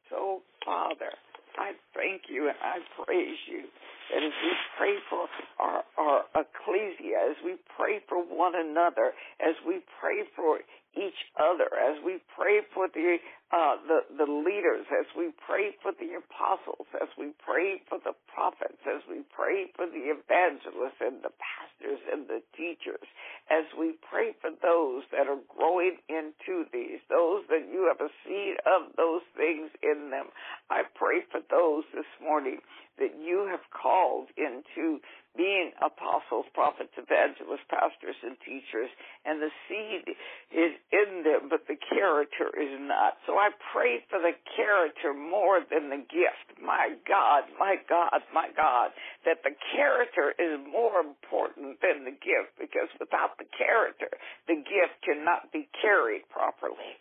So, 0.10 0.42
Father, 0.64 1.10
I 1.58 1.74
thank 1.96 2.30
you 2.30 2.48
and 2.48 2.58
I 2.62 2.80
praise 3.04 3.40
you 3.50 3.64
that 4.12 4.24
as 4.24 4.36
we 4.44 4.54
pray 4.78 4.96
for 5.10 5.28
our, 5.60 5.84
our 5.98 6.22
ecclesia, 6.36 7.32
as 7.32 7.38
we 7.44 7.56
pray 7.76 8.00
for 8.08 8.20
one 8.20 8.54
another, 8.56 9.14
as 9.40 9.56
we 9.66 9.80
pray 10.00 10.24
for 10.36 10.60
each 10.96 11.32
other, 11.40 11.72
as 11.80 12.04
we 12.04 12.20
pray 12.36 12.62
for 12.74 12.88
the 12.92 13.18
uh, 13.52 13.76
the 13.88 14.00
the 14.16 14.30
leaders, 14.32 14.88
as 14.92 15.08
we 15.16 15.32
pray 15.48 15.76
for 15.84 15.92
the 15.96 16.20
apostles, 16.20 16.88
as 17.02 17.08
we 17.20 17.32
pray 17.44 17.82
for 17.88 18.00
the 18.04 18.16
prophets, 18.32 18.80
as 18.88 19.04
we 19.08 19.24
pray 19.36 19.72
for 19.76 19.88
the 19.88 20.12
evangelists 20.12 21.00
and 21.00 21.24
the 21.24 21.32
pastors 21.40 22.00
and 22.12 22.28
the 22.28 22.40
teachers, 22.56 23.04
as 23.52 23.68
we 23.80 23.96
pray 24.04 24.36
for 24.40 24.52
those 24.64 25.04
that 25.12 25.28
are 25.28 25.40
growing 25.52 26.00
into 26.08 26.68
these, 26.72 27.00
those 27.10 27.44
that 27.48 27.68
you 27.72 27.88
have 27.92 28.00
a 28.00 28.12
seed 28.24 28.56
of 28.68 28.96
those 28.96 29.24
things 29.36 29.72
in 29.84 30.12
them. 30.12 30.28
I 30.70 30.84
pray 30.96 31.24
for 31.32 31.40
those 31.52 31.84
this 31.94 32.08
morning 32.24 32.60
that 33.00 33.16
you 33.20 33.48
have 33.50 33.64
called 33.72 34.28
into 34.38 35.00
being 35.38 35.72
apostles, 35.80 36.46
prophets, 36.54 36.92
evangelists, 37.00 37.66
pastors, 37.72 38.20
and 38.24 38.36
teachers, 38.44 38.92
and 39.24 39.40
the 39.40 39.52
seed 39.68 40.04
is 40.52 40.74
in 40.92 41.24
them, 41.24 41.48
but 41.48 41.64
the 41.72 41.80
character 41.80 42.52
is 42.52 42.76
not. 42.84 43.16
So 43.26 43.40
I 43.40 43.56
pray 43.72 44.04
for 44.12 44.20
the 44.20 44.36
character 44.56 45.16
more 45.16 45.64
than 45.64 45.88
the 45.88 46.04
gift. 46.04 46.60
My 46.60 46.96
God, 47.08 47.48
my 47.56 47.80
God, 47.88 48.20
my 48.34 48.52
God, 48.56 48.92
that 49.24 49.40
the 49.44 49.56
character 49.72 50.36
is 50.36 50.60
more 50.68 51.00
important 51.00 51.80
than 51.80 52.04
the 52.04 52.16
gift, 52.16 52.60
because 52.60 52.92
without 53.00 53.40
the 53.40 53.48
character, 53.56 54.12
the 54.48 54.60
gift 54.60 55.00
cannot 55.08 55.52
be 55.56 55.70
carried 55.80 56.28
properly. 56.30 57.00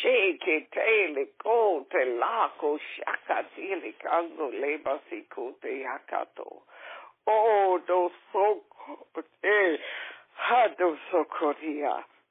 Shake. 0.00 0.24
Oh, 7.26 7.80
those 7.88 8.12
so 8.32 8.60
eh, 9.44 9.76
those 10.78 10.98
so. 11.10 11.24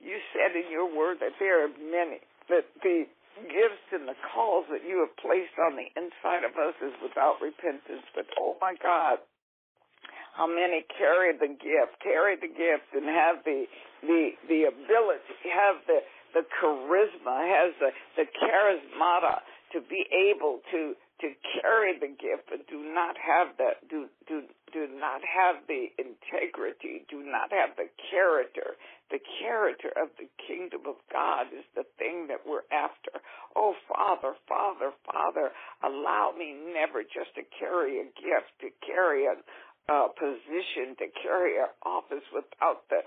You 0.03 0.17
said 0.35 0.51
in 0.55 0.69
your 0.71 0.85
word 0.85 1.17
that 1.21 1.33
there 1.39 1.63
are 1.63 1.71
many 1.79 2.19
that 2.49 2.67
the 2.83 3.07
gifts 3.41 3.87
and 3.91 4.05
the 4.05 4.19
calls 4.33 4.65
that 4.69 4.85
you 4.85 5.01
have 5.01 5.15
placed 5.17 5.57
on 5.57 5.79
the 5.79 5.89
inside 5.97 6.45
of 6.45 6.53
us 6.53 6.75
is 6.83 6.93
without 7.01 7.41
repentance. 7.41 8.05
But 8.13 8.27
oh 8.37 8.57
my 8.61 8.75
God, 8.77 9.17
how 10.35 10.45
many 10.45 10.85
carry 10.97 11.33
the 11.33 11.49
gift, 11.49 11.97
carry 12.01 12.35
the 12.35 12.51
gift, 12.51 12.89
and 12.93 13.05
have 13.05 13.41
the 13.45 13.65
the 14.03 14.37
the 14.49 14.61
ability, 14.69 15.33
have 15.49 15.81
the 15.87 16.03
the 16.33 16.43
charisma, 16.59 17.37
has 17.47 17.73
the 17.79 17.91
the 18.17 18.25
charismata 18.27 19.41
to 19.73 19.81
be 19.81 20.05
able 20.11 20.59
to 20.71 20.93
to 21.21 21.27
carry 21.61 21.97
the 21.97 22.11
gift, 22.11 22.49
but 22.49 22.67
do 22.67 22.77
not 22.93 23.15
have 23.17 23.55
that 23.57 23.87
do 23.89 24.09
do 24.27 24.43
do 24.73 24.89
not 24.89 25.21
have 25.21 25.63
the 25.69 25.93
integrity, 26.01 27.05
do 27.07 27.21
not 27.21 27.53
have 27.53 27.77
the 27.77 27.87
character. 28.09 28.75
The 29.13 29.21
character 29.39 29.93
of 29.93 30.09
the 30.17 30.25
kingdom 30.41 30.89
of 30.89 30.97
God 31.13 31.53
is 31.53 31.63
the 31.77 31.85
thing 32.01 32.27
that 32.33 32.41
we're 32.41 32.65
after. 32.73 33.21
Oh, 33.55 33.77
Father, 33.87 34.33
Father, 34.49 34.91
Father, 35.05 35.53
allow 35.85 36.33
me 36.33 36.57
never 36.73 37.03
just 37.03 37.37
to 37.37 37.45
carry 37.59 38.01
a 38.01 38.09
gift, 38.17 38.51
to 38.65 38.69
carry 38.81 39.29
a, 39.29 39.37
position, 40.17 40.95
to 40.97 41.07
carry 41.21 41.59
an 41.59 41.67
office 41.85 42.23
without 42.33 42.87
the 42.89 43.03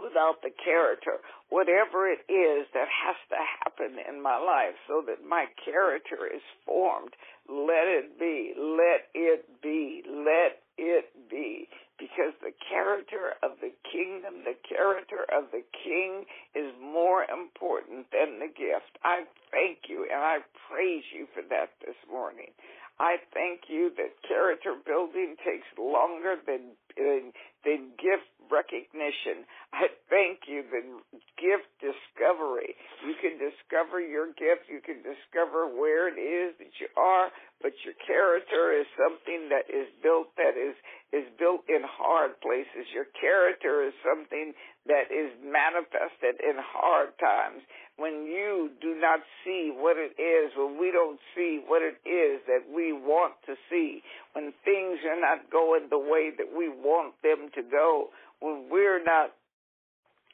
without 0.00 0.42
the 0.42 0.50
character, 0.50 1.18
whatever 1.48 2.08
it 2.10 2.22
is 2.30 2.66
that 2.74 2.88
has 2.88 3.16
to 3.30 3.38
happen 3.62 3.98
in 4.08 4.22
my 4.22 4.36
life 4.36 4.74
so 4.88 5.02
that 5.06 5.24
my 5.26 5.46
character 5.64 6.26
is 6.26 6.42
formed, 6.66 7.14
let 7.48 7.86
it 7.86 8.18
be, 8.18 8.54
let 8.56 9.06
it 9.14 9.46
be, 9.62 10.02
let 10.06 10.62
it 10.78 11.06
be. 11.30 11.68
Because 11.94 12.34
the 12.42 12.52
character 12.68 13.38
of 13.42 13.52
the 13.62 13.70
kingdom, 13.86 14.42
the 14.42 14.58
character 14.66 15.22
of 15.30 15.54
the 15.54 15.62
king 15.84 16.26
is 16.54 16.74
more 16.82 17.22
important 17.30 18.10
than 18.10 18.42
the 18.42 18.50
gift. 18.50 18.98
I 19.04 19.22
thank 19.54 19.86
you 19.88 20.02
and 20.10 20.18
I 20.18 20.38
praise 20.68 21.04
you 21.14 21.28
for 21.32 21.42
that 21.50 21.70
this 21.86 21.96
morning. 22.10 22.50
I 22.98 23.18
thank 23.34 23.66
you 23.66 23.90
that 23.98 24.14
character 24.22 24.78
building 24.78 25.34
takes 25.42 25.66
longer 25.74 26.38
than, 26.46 26.78
than, 26.94 27.34
than 27.66 27.90
gift 27.98 28.30
recognition. 28.46 29.42
I 29.74 29.90
thank 30.06 30.46
you 30.46 30.62
that 30.62 30.86
gift 31.34 31.66
discovery. 31.82 32.78
You 33.02 33.18
can 33.18 33.34
discover 33.34 33.98
your 33.98 34.30
gift. 34.38 34.70
You 34.70 34.78
can 34.78 35.02
discover 35.02 35.66
where 35.66 36.06
it 36.06 36.20
is 36.20 36.54
that 36.62 36.74
you 36.78 36.86
are, 36.94 37.34
but 37.58 37.74
your 37.82 37.98
character 38.06 38.70
is 38.78 38.86
something 38.94 39.50
that 39.50 39.66
is 39.66 39.90
built 39.98 40.30
that 40.38 40.54
is, 40.54 40.78
is 41.10 41.26
built 41.34 41.66
in 41.66 41.82
hard 41.82 42.38
places. 42.38 42.86
Your 42.94 43.10
character 43.18 43.82
is 43.82 43.94
something 44.06 44.54
that 44.86 45.10
is 45.10 45.34
manifested 45.42 46.38
in 46.38 46.54
hard 46.62 47.16
times 47.18 47.64
when 47.96 48.26
you 48.26 48.70
do 48.82 48.98
not 48.98 49.20
see 49.44 49.70
what 49.70 49.96
it 49.96 50.18
is, 50.18 50.50
when 50.56 50.78
we 50.78 50.90
don't 50.90 51.20
see 51.34 51.62
what 51.66 51.82
it 51.82 52.02
is 52.02 52.42
that 52.46 52.66
we 52.66 52.92
want 52.92 53.34
to 53.46 53.54
see, 53.70 54.02
when 54.34 54.52
things 54.64 54.98
are 55.06 55.20
not 55.20 55.50
going 55.50 55.86
the 55.90 55.98
way 55.98 56.30
that 56.36 56.50
we 56.50 56.68
want 56.68 57.14
them 57.22 57.50
to 57.54 57.62
go, 57.62 58.10
when 58.40 58.66
we're 58.70 59.02
not 59.02 59.30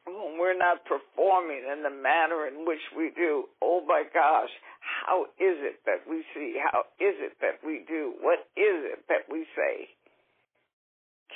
when 0.06 0.40
we're 0.40 0.56
not 0.56 0.80
performing 0.88 1.60
in 1.70 1.84
the 1.84 1.92
manner 1.92 2.48
in 2.48 2.64
which 2.64 2.80
we 2.96 3.12
do, 3.14 3.44
oh 3.62 3.84
my 3.86 4.02
gosh, 4.12 4.48
how 4.80 5.28
is 5.36 5.60
it 5.60 5.84
that 5.84 6.08
we 6.08 6.24
see? 6.34 6.56
How 6.56 6.88
is 6.98 7.14
it 7.20 7.36
that 7.42 7.60
we 7.64 7.84
do? 7.86 8.14
What 8.22 8.40
is 8.56 8.96
it 8.96 9.04
that 9.08 9.28
we 9.30 9.44
say? 9.54 9.92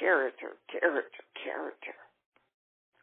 Character, 0.00 0.56
character, 0.72 1.22
character. 1.44 1.94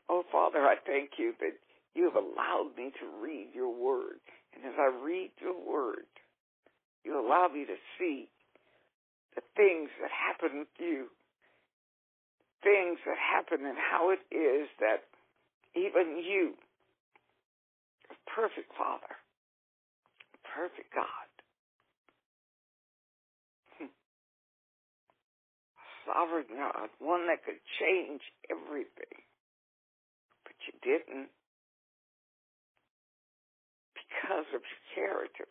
Oh 0.10 0.24
Father, 0.32 0.66
I 0.66 0.76
thank 0.86 1.12
you 1.18 1.34
that 1.40 1.54
you 1.94 2.06
have 2.06 2.16
allowed 2.16 2.72
me 2.78 2.92
to 3.00 3.06
read 3.22 3.50
your 3.54 3.74
word. 3.74 4.20
And 4.56 4.66
as 4.66 4.74
I 4.80 4.92
read 5.04 5.32
your 5.42 5.56
word, 5.56 6.08
you 7.04 7.20
allow 7.20 7.48
me 7.48 7.66
to 7.66 7.76
see 7.98 8.30
the 9.36 9.42
things 9.56 9.90
that 10.02 10.12
happen 10.12 10.60
with 10.60 10.76
you, 10.80 11.08
things 12.64 13.00
that 13.06 13.18
happen 13.18 13.66
and 13.66 13.78
how 13.78 14.12
it 14.12 14.20
is 14.34 14.68
that 14.80 15.04
even 15.76 16.22
you, 16.24 16.54
perfect 18.28 18.72
Father, 18.78 19.16
perfect 20.44 20.94
God, 20.94 21.32
sovereign 26.06 26.46
God, 26.56 26.90
one 27.00 27.28
that 27.28 27.44
could 27.46 27.62
change 27.80 28.22
everything, 28.50 29.24
but 30.44 30.56
you 30.68 30.74
didn't 30.84 31.30
because 34.12 34.46
of 34.54 34.62
your 34.62 34.84
character. 34.94 35.48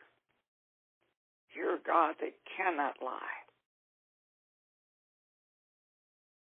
You're 1.56 1.76
a 1.76 1.86
God 1.86 2.14
that 2.20 2.36
cannot 2.44 2.94
lie. 3.02 3.40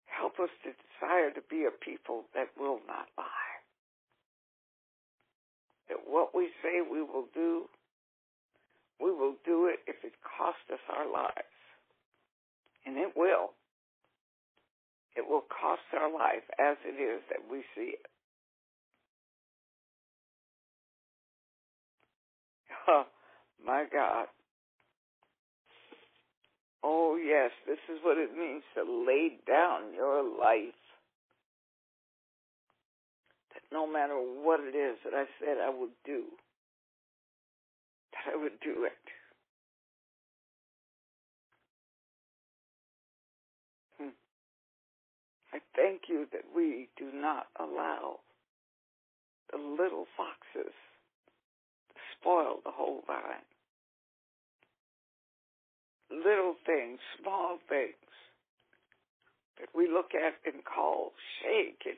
Help 0.05 0.39
us 0.41 0.50
to 0.65 0.74
desire 0.74 1.29
to 1.31 1.41
be 1.50 1.65
a 1.65 1.71
people 1.71 2.25
that 2.33 2.50
will 2.59 2.81
not 2.88 3.07
lie. 3.17 3.53
That 5.89 6.00
what 6.05 6.33
we 6.33 6.50
say 6.62 6.81
we 6.81 7.01
will 7.01 7.29
do, 7.33 7.69
we 9.00 9.12
will 9.12 9.36
do 9.45 9.67
it 9.67 9.79
if 9.88 10.03
it 10.03 10.13
costs 10.25 10.67
us 10.74 10.81
our 10.89 11.05
lives. 11.05 11.55
And 12.86 12.97
it 12.97 13.13
will. 13.15 13.53
It 15.15 15.27
will 15.27 15.45
cost 15.47 15.86
our 15.93 16.12
life 16.12 16.43
as 16.59 16.77
it 16.83 17.00
is 17.00 17.21
that 17.29 17.45
we 17.50 17.63
see 17.75 17.93
it. 17.93 18.09
Oh, 22.88 23.03
my 23.65 23.86
God. 23.91 24.27
Oh, 26.84 27.17
yes, 27.17 27.51
this 27.67 27.79
is 27.94 28.00
what 28.03 28.17
it 28.17 28.38
means 28.38 28.63
to 28.75 28.84
lay 28.84 29.38
down 29.46 29.94
your 29.94 30.24
life. 30.24 30.74
That 33.53 33.63
no 33.74 33.86
matter 33.91 34.15
what 34.15 34.62
it 34.62 34.75
is 34.75 34.98
that 35.03 35.13
I 35.13 35.25
said 35.39 35.58
I 35.62 35.70
would 35.70 35.96
do, 36.06 36.24
that 38.13 38.34
I 38.34 38.41
would 38.41 38.60
do 38.63 38.86
it. 38.86 38.91
Hmm. 44.00 44.15
I 45.53 45.60
thank 45.75 46.03
you 46.08 46.27
that 46.32 46.44
we 46.56 46.88
do 46.98 47.10
not 47.13 47.48
allow 47.60 48.20
the 49.51 49.58
little 49.58 50.06
foxes 50.15 50.74
spoil 52.19 52.59
the 52.63 52.71
whole 52.71 53.03
vine. 53.07 53.45
Little 56.09 56.55
things, 56.65 57.00
small 57.21 57.59
things 57.67 57.93
that 59.59 59.69
we 59.75 59.88
look 59.88 60.12
at 60.15 60.38
and 60.45 60.63
call 60.63 61.12
shake 61.41 61.83
it 61.86 61.97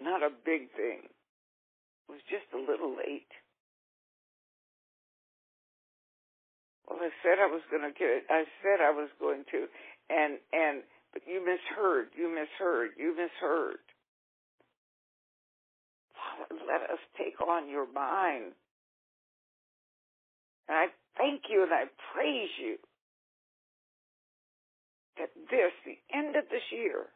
Not 0.00 0.22
a 0.22 0.30
big 0.30 0.70
thing. 0.76 1.02
It 1.02 2.08
was 2.08 2.20
just 2.28 2.46
a 2.54 2.60
little 2.60 2.94
late. 2.94 3.32
Well, 6.86 7.00
I 7.02 7.10
said 7.22 7.42
I 7.42 7.50
was 7.50 7.62
going 7.70 7.82
to 7.82 7.90
get 7.90 8.08
it. 8.08 8.24
I 8.30 8.44
said 8.62 8.78
I 8.78 8.92
was 8.92 9.10
going 9.18 9.42
to, 9.50 9.66
and 10.10 10.38
and 10.52 10.82
but 11.12 11.22
you 11.26 11.42
misheard. 11.42 12.14
You 12.14 12.28
misheard. 12.30 12.92
You 12.96 13.16
misheard. 13.16 13.82
Let 16.50 16.90
us 16.90 17.00
take 17.16 17.40
on 17.40 17.68
your 17.68 17.86
mind. 17.90 18.52
And 20.68 20.76
I 20.76 20.86
thank 21.16 21.42
you 21.48 21.62
and 21.62 21.72
I 21.72 21.84
praise 22.12 22.50
you 22.60 22.76
that 25.18 25.30
this, 25.50 25.72
the 25.84 25.98
end 26.12 26.36
of 26.36 26.44
this 26.50 26.64
year, 26.70 27.08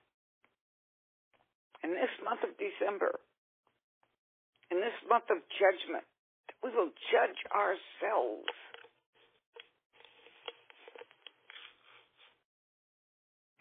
in 1.85 1.91
this 1.91 2.13
month 2.25 2.41
of 2.45 2.51
December, 2.57 3.21
in 4.71 4.79
this 4.79 4.97
month 5.09 5.29
of 5.31 5.39
judgment, 5.59 6.05
we 6.63 6.71
will 6.71 6.93
judge 7.11 7.41
ourselves. 7.53 8.49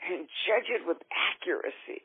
And 0.10 0.26
judge 0.48 0.70
it 0.74 0.88
with 0.88 0.98
accuracy. 1.12 2.02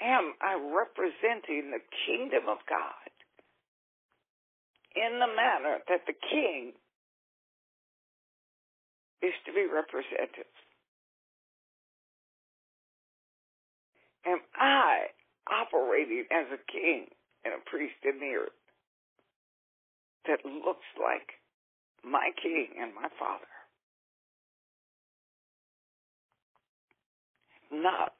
Am 0.00 0.34
I 0.40 0.54
representing 0.54 1.70
the 1.70 1.82
kingdom 2.06 2.48
of 2.48 2.58
God 2.68 3.10
in 4.94 5.18
the 5.18 5.26
manner 5.26 5.78
that 5.88 6.06
the 6.06 6.14
king 6.30 6.72
is 9.22 9.34
to 9.46 9.52
be 9.52 9.66
represented? 9.66 10.46
Am 14.26 14.40
I 14.54 15.06
operating 15.50 16.26
as 16.30 16.46
a 16.52 16.60
king 16.70 17.06
and 17.44 17.54
a 17.54 17.70
priest 17.70 17.96
in 18.04 18.20
the 18.20 18.36
earth 18.36 18.62
that 20.26 20.44
looks 20.44 20.86
like 21.00 21.40
my 22.04 22.30
king 22.42 22.68
and 22.80 22.94
my 22.94 23.08
father? 23.18 23.46
Not. 27.72 28.17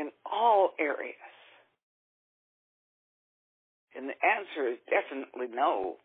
In 0.00 0.08
all 0.24 0.72
areas. 0.80 1.14
And 3.94 4.08
the 4.08 4.16
answer 4.16 4.72
is 4.72 4.78
definitely 4.88 5.54
no. 5.54 5.96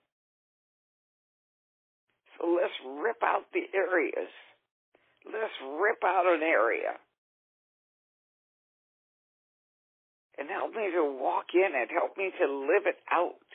So 2.35 2.59
let's 2.59 2.75
rip 2.99 3.23
out 3.23 3.47
the 3.53 3.63
areas. 3.73 4.27
Let's 5.23 5.55
rip 5.79 6.03
out 6.03 6.25
an 6.27 6.43
area. 6.43 6.99
And 10.37 10.49
help 10.49 10.75
me 10.75 10.91
to 10.91 11.15
walk 11.17 11.45
in 11.53 11.71
it. 11.71 11.87
Help 11.89 12.17
me 12.17 12.31
to 12.37 12.51
live 12.51 12.83
it 12.85 12.99
out. 13.09 13.47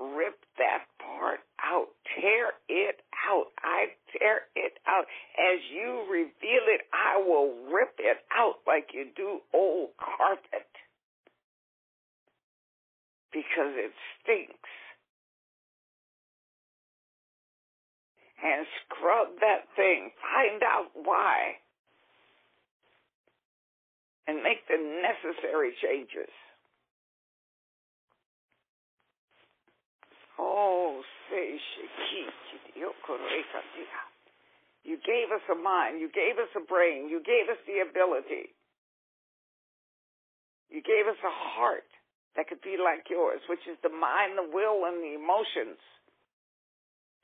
Rip 0.00 0.40
that 0.56 0.88
part 0.96 1.40
out. 1.64 1.88
Tear 2.20 2.52
it 2.68 3.00
out. 3.28 3.46
I 3.62 3.86
tear 4.12 4.42
it 4.54 4.78
out. 4.86 5.04
As 5.38 5.60
you 5.72 6.04
reveal 6.10 6.64
it, 6.68 6.82
I 6.92 7.18
will 7.18 7.54
rip 7.72 7.96
it 7.98 8.18
out 8.36 8.56
like 8.66 8.90
you 8.92 9.06
do 9.16 9.40
old 9.52 9.90
carpet 9.98 10.68
because 13.32 13.74
it 13.74 13.92
stinks. 14.22 14.70
And 18.44 18.66
scrub 18.84 19.40
that 19.40 19.64
thing. 19.74 20.10
Find 20.20 20.62
out 20.62 20.90
why. 20.94 21.56
And 24.28 24.42
make 24.42 24.68
the 24.68 24.76
necessary 24.76 25.72
changes. 25.82 26.30
Oh, 30.38 31.02
You 34.84 35.00
gave 35.00 35.32
us 35.32 35.42
a 35.48 35.56
mind. 35.56 35.98
You 35.98 36.12
gave 36.12 36.36
us 36.36 36.52
a 36.52 36.60
brain. 36.60 37.08
You 37.08 37.24
gave 37.24 37.48
us 37.48 37.58
the 37.64 37.80
ability. 37.80 38.52
You 40.68 40.84
gave 40.84 41.08
us 41.08 41.16
a 41.24 41.34
heart 41.56 41.88
that 42.36 42.48
could 42.48 42.60
be 42.60 42.76
like 42.76 43.08
yours, 43.08 43.40
which 43.48 43.64
is 43.64 43.78
the 43.80 43.88
mind, 43.88 44.36
the 44.36 44.44
will, 44.44 44.84
and 44.84 45.00
the 45.00 45.14
emotions, 45.14 45.80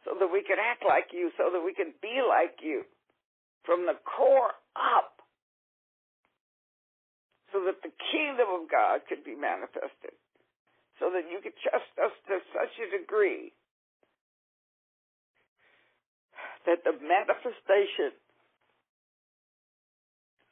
so 0.06 0.16
that 0.16 0.30
we 0.30 0.40
could 0.46 0.58
act 0.58 0.86
like 0.86 1.12
you, 1.12 1.30
so 1.36 1.50
that 1.52 1.60
we 1.60 1.74
could 1.74 1.92
be 2.00 2.22
like 2.24 2.62
you 2.62 2.86
from 3.66 3.84
the 3.84 3.98
core 4.06 4.54
up, 4.78 5.20
so 7.52 7.60
that 7.66 7.82
the 7.82 7.92
kingdom 8.14 8.48
of 8.54 8.70
God 8.70 9.02
could 9.10 9.26
be 9.26 9.34
manifested, 9.34 10.14
so 11.02 11.10
that 11.10 11.26
you 11.26 11.42
could 11.42 11.58
trust 11.60 11.90
us 11.98 12.14
to 12.30 12.38
such 12.54 12.74
a 12.80 12.86
degree 12.94 13.52
that 16.66 16.84
the 16.84 16.92
manifestation 17.00 18.12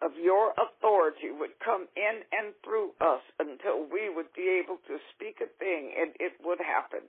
of 0.01 0.13
your 0.17 0.55
authority 0.55 1.31
would 1.31 1.59
come 1.65 1.89
in 1.97 2.17
and 2.31 2.55
through 2.65 2.91
us 3.01 3.23
until 3.39 3.83
we 3.91 4.09
would 4.09 4.33
be 4.35 4.63
able 4.63 4.79
to 4.87 4.97
speak 5.15 5.43
a 5.43 5.51
thing 5.59 5.93
and 5.99 6.13
it 6.21 6.33
would 6.45 6.61
happen. 6.61 7.03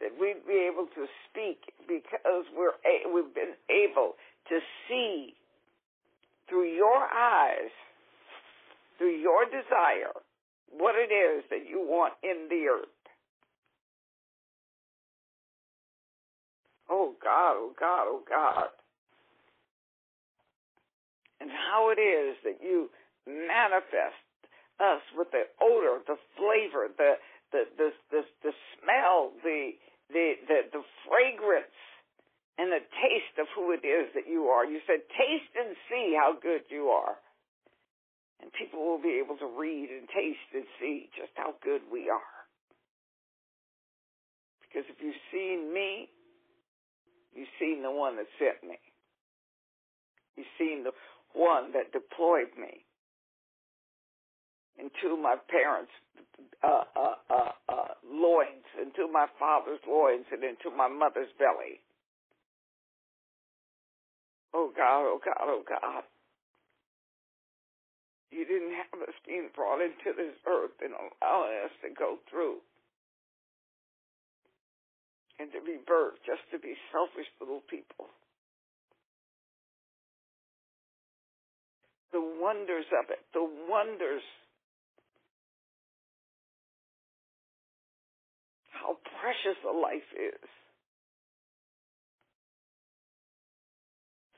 That 0.00 0.12
we'd 0.18 0.46
be 0.46 0.68
able 0.68 0.86
to 0.94 1.06
speak 1.30 1.72
because 1.88 2.44
we're 2.54 2.76
a- 2.84 3.08
we've 3.08 3.34
been 3.34 3.56
able 3.70 4.16
to 4.48 4.60
see 4.88 5.34
through 6.48 6.68
your 6.74 7.08
eyes, 7.08 7.70
through 8.98 9.16
your 9.16 9.44
desire, 9.46 10.12
what 10.70 10.94
it 10.96 11.10
is 11.10 11.44
that 11.48 11.66
you 11.66 11.80
want 11.80 12.14
in 12.22 12.48
the 12.48 12.68
earth. 12.68 13.01
Oh 16.90 17.14
God, 17.22 17.54
oh 17.56 17.72
God, 17.78 18.04
oh 18.08 18.22
God 18.28 18.68
and 21.42 21.50
how 21.50 21.90
it 21.90 21.98
is 21.98 22.38
that 22.46 22.62
you 22.62 22.86
manifest 23.26 24.22
us 24.78 25.02
with 25.18 25.26
the 25.34 25.42
odor, 25.58 25.98
the 26.06 26.18
flavor, 26.38 26.86
the 26.94 27.18
the 27.50 27.66
the 27.74 27.90
the, 28.14 28.22
the 28.46 28.54
smell, 28.78 29.34
the, 29.42 29.74
the 30.14 30.38
the 30.46 30.58
the 30.70 30.82
fragrance, 31.02 31.78
and 32.62 32.70
the 32.70 32.86
taste 33.02 33.34
of 33.42 33.50
who 33.58 33.74
it 33.74 33.82
is 33.82 34.14
that 34.14 34.30
you 34.30 34.46
are. 34.54 34.62
You 34.64 34.78
said, 34.86 35.02
"Taste 35.18 35.50
and 35.58 35.74
see 35.90 36.14
how 36.14 36.38
good 36.38 36.62
you 36.70 36.94
are," 36.94 37.18
and 38.38 38.54
people 38.54 38.78
will 38.86 39.02
be 39.02 39.18
able 39.18 39.36
to 39.42 39.50
read 39.50 39.90
and 39.90 40.06
taste 40.14 40.50
and 40.54 40.64
see 40.78 41.10
just 41.18 41.34
how 41.34 41.58
good 41.62 41.82
we 41.90 42.06
are. 42.06 42.38
Because 44.62 44.86
if 44.88 45.02
you've 45.02 45.26
seen 45.34 45.74
me, 45.74 46.08
you've 47.34 47.52
seen 47.58 47.82
the 47.82 47.90
one 47.90 48.16
that 48.16 48.26
sent 48.38 48.62
me. 48.68 48.78
You've 50.36 50.54
seen 50.58 50.84
the 50.84 50.92
one 51.34 51.72
that 51.72 51.92
deployed 51.92 52.52
me 52.58 52.84
into 54.78 55.16
my 55.16 55.36
parents' 55.48 55.92
uh, 56.62 56.84
uh, 56.96 57.14
uh, 57.28 57.52
uh, 57.68 57.92
loins, 58.08 58.64
into 58.80 59.10
my 59.12 59.26
father's 59.38 59.80
loins, 59.86 60.24
and 60.32 60.42
into 60.44 60.70
my 60.76 60.88
mother's 60.88 61.32
belly. 61.38 61.80
Oh 64.54 64.70
God, 64.76 65.04
oh 65.04 65.20
God, 65.24 65.40
oh 65.42 65.62
God. 65.66 66.04
You 68.30 68.46
didn't 68.46 68.72
have 68.72 69.00
us 69.02 69.14
being 69.26 69.48
brought 69.54 69.80
into 69.84 70.16
this 70.16 70.32
earth 70.46 70.72
and 70.80 70.92
allowing 70.96 71.56
us 71.64 71.74
to 71.84 71.92
go 71.92 72.16
through 72.30 72.64
and 75.38 75.52
to 75.52 75.60
be 75.64 75.80
birthed 75.84 76.20
just 76.26 76.44
to 76.52 76.58
be 76.58 76.74
selfish 76.92 77.28
little 77.40 77.62
people. 77.68 78.08
the 82.12 82.20
wonders 82.20 82.84
of 82.92 83.08
it, 83.08 83.24
the 83.32 83.42
wonders. 83.68 84.22
How 88.70 89.00
precious 89.20 89.56
a 89.64 89.72
life 89.72 90.10
is. 90.12 90.48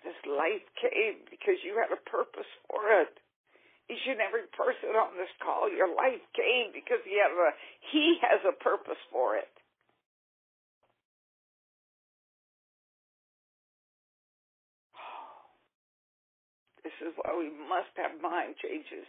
This 0.07 0.21
life 0.29 0.65
came 0.79 1.27
because 1.29 1.59
you 1.67 1.75
had 1.81 1.91
a 1.91 2.01
purpose 2.09 2.49
for 2.71 3.03
it. 3.03 3.19
each 3.91 4.07
and 4.07 4.21
every 4.21 4.47
person 4.55 4.97
on 4.97 5.17
this 5.19 5.33
call. 5.43 5.69
Your 5.69 5.91
life 5.93 6.23
came 6.37 6.73
because 6.73 7.03
he 7.05 7.19
a 7.19 7.51
he 7.91 8.17
has 8.23 8.41
a 8.47 8.55
purpose 8.63 9.01
for 9.11 9.37
it. 9.37 9.51
This 16.95 17.11
is 17.11 17.15
why 17.19 17.35
we 17.35 17.51
must 17.67 17.91
have 17.99 18.23
mind 18.23 18.55
changes. 18.63 19.07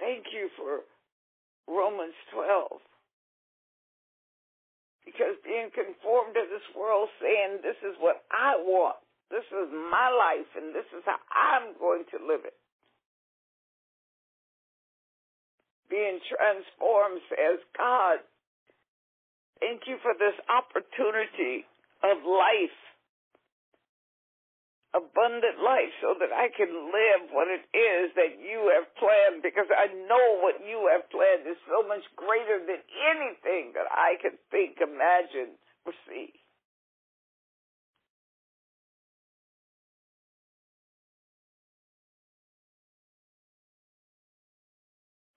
Thank 0.00 0.32
you 0.32 0.48
for 0.56 0.80
Romans 1.68 2.16
12. 2.32 2.80
Because 5.04 5.36
being 5.44 5.68
conformed 5.76 6.32
to 6.32 6.48
this 6.48 6.64
world, 6.72 7.12
saying, 7.20 7.60
This 7.60 7.76
is 7.84 7.92
what 8.00 8.24
I 8.32 8.56
want, 8.56 8.96
this 9.28 9.44
is 9.52 9.68
my 9.92 10.08
life, 10.08 10.48
and 10.56 10.72
this 10.72 10.88
is 10.96 11.04
how 11.04 11.20
I'm 11.28 11.76
going 11.76 12.08
to 12.16 12.18
live 12.24 12.48
it. 12.48 12.56
Being 15.92 16.16
transformed 16.24 17.20
says, 17.28 17.60
God, 17.76 18.24
thank 19.60 19.84
you 19.84 20.00
for 20.00 20.16
this 20.16 20.34
opportunity 20.48 21.68
of 22.00 22.24
life 22.24 22.83
abundant 24.94 25.58
life 25.58 25.90
so 26.00 26.14
that 26.22 26.30
I 26.30 26.48
can 26.54 26.70
live 26.70 27.28
what 27.34 27.50
it 27.50 27.66
is 27.74 28.14
that 28.14 28.38
you 28.38 28.70
have 28.78 28.86
planned 28.94 29.42
because 29.42 29.66
I 29.74 29.90
know 30.06 30.38
what 30.40 30.62
you 30.62 30.86
have 30.94 31.10
planned 31.10 31.44
is 31.50 31.58
so 31.66 31.82
much 31.86 32.06
greater 32.14 32.62
than 32.62 32.80
anything 32.80 33.74
that 33.74 33.90
I 33.90 34.14
can 34.22 34.38
think, 34.54 34.78
imagine, 34.78 35.58
or 35.84 35.92
see. 36.06 36.32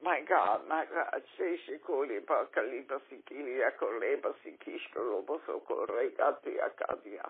My 0.07 0.21
God, 0.23 0.61
my 0.69 0.85
God, 0.87 1.19
Sheshikuli 1.35 2.23
Bakaliba 2.23 3.01
Sikilia 3.11 3.75
Koleba 3.75 4.31
Sikishka 4.39 5.01
Robosoko 5.03 5.83
Regati 5.89 6.55
Akadia. 6.63 7.27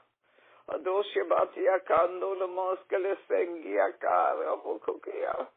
Adoshe 0.69 1.23
batia 1.29 1.79
kando 1.87 2.35
le 2.37 2.47
moskele 2.47 3.15
sengia 3.29 3.91
kare. 3.99 5.47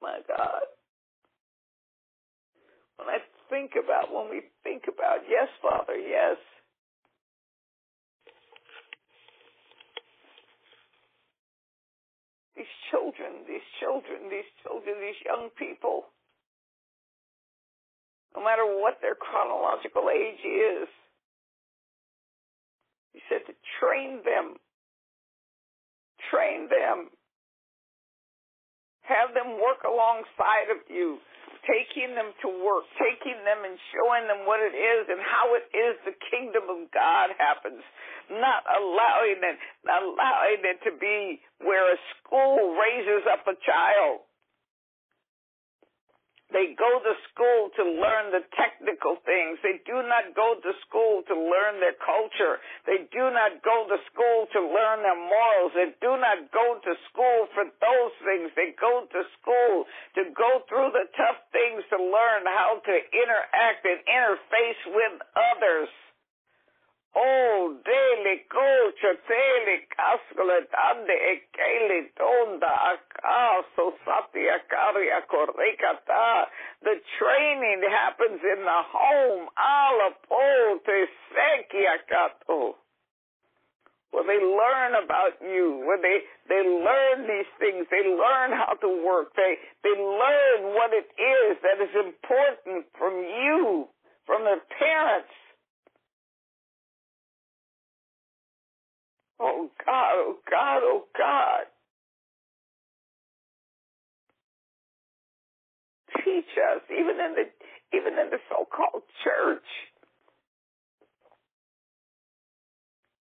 My 0.00 0.18
God. 0.26 0.62
When 2.96 3.08
I 3.08 3.18
think 3.50 3.72
about, 3.82 4.12
when 4.12 4.30
we 4.30 4.42
think 4.62 4.84
about, 4.88 5.20
yes, 5.28 5.48
Father, 5.60 5.96
yes. 5.96 6.36
These 12.56 12.66
children, 12.90 13.44
these 13.48 13.64
children, 13.80 14.30
these 14.30 14.50
children, 14.62 15.00
these 15.00 15.20
young 15.24 15.50
people, 15.58 16.04
no 18.36 18.44
matter 18.44 18.62
what 18.62 19.02
their 19.02 19.18
chronological 19.18 20.06
age 20.10 20.42
is, 20.44 20.88
he 23.12 23.20
said 23.26 23.42
to 23.46 23.54
train 23.82 24.22
them. 24.22 24.54
Train 26.30 26.70
them. 26.70 27.10
Have 29.02 29.34
them 29.34 29.58
work 29.58 29.82
alongside 29.82 30.70
of 30.70 30.86
you, 30.86 31.18
taking 31.66 32.14
them 32.14 32.30
to 32.46 32.48
work, 32.62 32.86
taking 33.02 33.34
them 33.42 33.66
and 33.66 33.74
showing 33.90 34.30
them 34.30 34.46
what 34.46 34.62
it 34.62 34.70
is 34.70 35.10
and 35.10 35.18
how 35.18 35.50
it 35.58 35.66
is 35.74 35.98
the 36.06 36.14
kingdom 36.30 36.70
of 36.70 36.86
God 36.94 37.34
happens. 37.34 37.82
Not 38.30 38.62
allowing 38.70 39.42
it, 39.42 39.58
not 39.82 40.06
allowing 40.06 40.62
it 40.62 40.78
to 40.86 40.94
be 40.94 41.42
where 41.58 41.90
a 41.90 41.98
school 42.22 42.78
raises 42.78 43.26
up 43.26 43.42
a 43.50 43.58
child 43.66 44.22
they 46.50 46.74
go 46.74 46.98
to 46.98 47.14
school 47.30 47.70
to 47.78 47.84
learn 47.86 48.34
the 48.34 48.42
technical 48.58 49.22
things. 49.22 49.62
They 49.62 49.78
do 49.86 50.02
not 50.02 50.34
go 50.34 50.58
to 50.58 50.72
school 50.86 51.22
to 51.30 51.34
learn 51.34 51.78
their 51.78 51.94
culture. 52.02 52.58
They 52.90 53.06
do 53.10 53.30
not 53.30 53.62
go 53.62 53.86
to 53.86 53.98
school 54.10 54.50
to 54.58 54.60
learn 54.60 55.06
their 55.06 55.18
morals. 55.18 55.72
They 55.78 55.94
do 56.02 56.18
not 56.18 56.50
go 56.50 56.82
to 56.82 56.92
school 57.10 57.46
for 57.54 57.64
those 57.70 58.14
things. 58.26 58.50
They 58.58 58.74
go 58.74 59.06
to 59.06 59.20
school 59.38 59.86
to 60.18 60.22
go 60.34 60.66
through 60.66 60.90
the 60.90 61.06
tough 61.14 61.38
things 61.54 61.86
to 61.94 61.98
learn 62.02 62.42
how 62.50 62.82
to 62.82 62.94
interact 63.14 63.86
and 63.86 64.02
interface 64.10 64.82
with 64.90 65.14
others. 65.38 65.90
Oh, 67.16 67.74
dele 67.84 68.44
cocha, 68.46 69.18
tele 69.26 69.82
cascole, 69.90 70.62
tande 70.70 71.10
e 71.10 71.42
kele 71.52 72.10
tonda, 72.14 72.70
acaso 72.70 73.98
satia 74.06 74.62
caria 74.70 75.20
correcata. 75.26 76.46
The 76.82 77.00
training 77.18 77.82
happens 77.90 78.40
in 78.44 78.62
the 78.62 78.82
home, 78.94 79.48
ala 79.58 80.14
pote 80.28 81.08
sekiacato. 81.34 82.74
Where 84.12 84.26
they 84.26 84.42
learn 84.42 85.02
about 85.04 85.34
you, 85.42 85.82
where 85.86 85.98
they, 85.98 86.18
they 86.48 86.62
learn 86.62 87.26
these 87.26 87.50
things, 87.58 87.86
they 87.90 88.06
learn 88.06 88.50
how 88.54 88.74
to 88.80 89.02
work, 89.06 89.34
they, 89.34 89.54
they 89.82 89.94
learn 89.98 90.74
what 90.74 90.90
it 90.92 91.10
is 91.14 91.58
that 91.62 91.82
is 91.82 91.94
important 91.94 92.86
from 92.98 93.18
you, 93.18 93.88
from 94.26 94.42
their 94.42 94.62
parents, 94.78 95.30
Oh 99.40 99.70
God, 99.86 100.14
oh 100.20 100.36
God, 100.50 100.80
oh 100.84 101.04
God. 101.16 101.64
Teach 106.24 106.52
us, 106.76 106.82
even 106.92 107.16
in 107.16 107.32
the 107.34 107.46
even 107.96 108.14
in 108.20 108.28
the 108.30 108.38
so 108.52 108.68
called 108.68 109.02
church. 109.24 109.70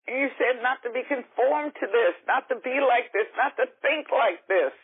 You 0.06 0.28
said 0.36 0.60
not 0.60 0.84
to 0.84 0.92
be 0.92 1.00
conformed 1.08 1.72
to 1.80 1.86
this, 1.88 2.14
not 2.28 2.44
to 2.52 2.60
be 2.60 2.76
like 2.84 3.08
this, 3.16 3.26
not 3.38 3.56
to 3.56 3.64
think 3.80 4.12
like 4.12 4.44
this, 4.50 4.74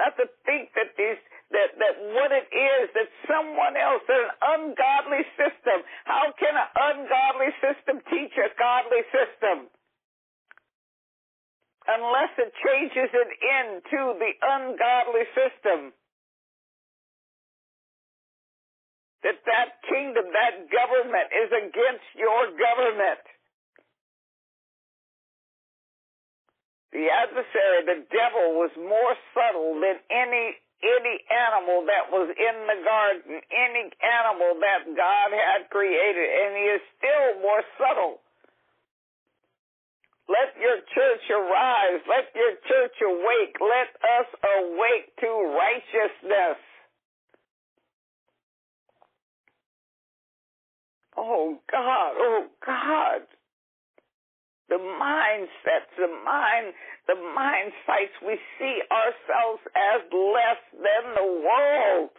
not 0.00 0.16
to 0.16 0.24
think 0.48 0.72
that 0.72 0.96
these 0.96 1.20
that 1.52 1.76
that 1.76 1.94
what 2.16 2.32
it 2.32 2.48
is 2.48 2.84
that 2.96 3.10
someone 3.28 3.76
else, 3.76 4.00
that 4.08 4.22
an 4.24 4.34
ungodly 4.40 5.24
system. 5.36 5.84
How 6.08 6.32
can 6.40 6.56
an 6.56 6.70
ungodly 6.72 7.52
system 7.60 8.00
teach 8.08 8.32
a 8.40 8.48
godly 8.56 9.04
system? 9.12 9.68
Unless 11.88 12.32
it 12.36 12.52
changes 12.60 13.08
it 13.08 13.30
into 13.32 14.12
the 14.20 14.32
ungodly 14.44 15.24
system. 15.32 15.96
That 19.24 19.40
that 19.48 19.82
kingdom, 19.88 20.30
that 20.30 20.68
government 20.70 21.28
is 21.32 21.50
against 21.50 22.08
your 22.14 22.54
government. 22.54 23.24
The 26.92 27.08
adversary, 27.10 27.84
the 27.84 28.00
devil, 28.08 28.62
was 28.62 28.72
more 28.78 29.14
subtle 29.34 29.80
than 29.80 29.98
any 30.08 30.56
any 30.78 31.18
animal 31.26 31.82
that 31.90 32.06
was 32.14 32.30
in 32.30 32.56
the 32.70 32.78
garden, 32.86 33.42
any 33.50 33.90
animal 33.98 34.54
that 34.62 34.86
God 34.94 35.28
had 35.34 35.66
created, 35.74 36.22
and 36.22 36.50
he 36.54 36.66
is 36.78 36.82
still 36.94 37.42
more 37.42 37.66
subtle. 37.74 38.22
Let 40.28 40.52
your 40.60 40.78
church 40.94 41.24
arise. 41.30 42.00
Let 42.06 42.28
your 42.36 42.54
church 42.68 42.96
awake. 43.00 43.56
Let 43.60 43.90
us 44.20 44.28
awake 44.44 45.08
to 45.20 45.30
righteousness. 45.56 46.60
Oh 51.16 51.58
God, 51.72 52.12
oh 52.16 52.46
God. 52.64 53.22
The 54.68 54.76
mindsets, 54.76 55.90
the 55.96 56.08
mind, 56.24 56.74
the 57.08 57.16
mind 57.16 57.72
sights, 57.86 58.12
we 58.20 58.38
see 58.58 58.80
ourselves 58.92 59.62
as 59.74 60.02
less 60.12 60.60
than 60.74 61.14
the 61.16 61.42
world. 61.42 62.10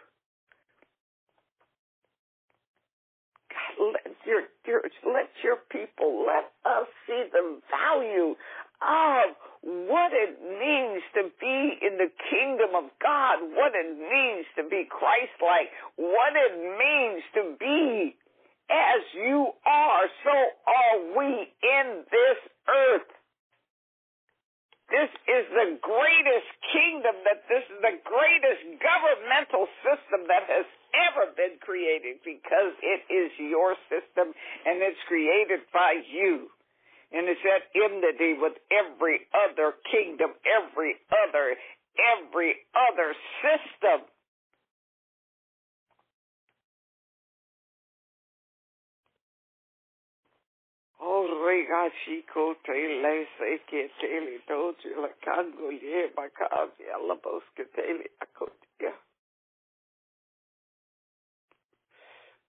let 3.80 4.09
your 4.30 4.46
church, 4.62 4.94
let 5.02 5.26
your 5.42 5.58
people, 5.74 6.22
let 6.22 6.54
us 6.62 6.86
see 7.06 7.26
the 7.34 7.58
value 7.66 8.38
of 8.78 9.34
what 9.60 10.14
it 10.14 10.38
means 10.38 11.02
to 11.18 11.28
be 11.42 11.58
in 11.82 11.98
the 11.98 12.08
kingdom 12.30 12.78
of 12.78 12.86
God, 13.02 13.42
what 13.58 13.74
it 13.74 13.90
means 13.98 14.46
to 14.56 14.62
be 14.70 14.86
Christ-like, 14.88 15.74
what 15.98 16.32
it 16.38 16.54
means 16.54 17.22
to 17.34 17.42
be 17.58 18.14
as 18.70 19.02
you 19.18 19.50
are, 19.66 20.06
so 20.22 20.34
are 20.70 21.18
we 21.18 21.50
in 21.66 22.06
this 22.06 22.38
earth. 22.70 23.10
This 24.90 25.10
is 25.30 25.46
the 25.54 25.78
greatest 25.78 26.50
kingdom 26.74 27.14
that 27.22 27.46
this 27.46 27.62
is 27.62 27.78
the 27.78 27.94
greatest 28.02 28.62
governmental 28.82 29.70
system 29.86 30.26
that 30.26 30.50
has 30.50 30.66
ever 31.10 31.30
been 31.38 31.62
created 31.62 32.18
because 32.26 32.74
it 32.82 33.06
is 33.06 33.30
your 33.38 33.78
system 33.86 34.34
and 34.66 34.82
it's 34.82 34.98
created 35.06 35.62
by 35.70 36.02
you. 36.10 36.50
And 37.14 37.30
it's 37.30 37.42
at 37.46 37.70
enmity 37.74 38.34
with 38.38 38.58
every 38.70 39.30
other 39.30 39.78
kingdom, 39.90 40.34
every 40.42 40.98
other, 41.10 41.54
every 42.18 42.54
other 42.74 43.14
system. 43.42 44.06
Oh, 51.00 51.26
regashiko 51.46 52.54
te 52.64 53.00
le 53.02 53.26
se 53.38 53.58
ke 53.66 53.88
te 54.00 54.20
le 54.20 54.38
doji 54.48 54.94
la 54.96 55.08
kango 55.24 55.70
ye 55.70 56.10
makazi 56.16 56.92
ala 56.94 57.16
boske 57.16 57.64
te 57.74 57.92
le 57.98 58.06
akotia. 58.20 58.92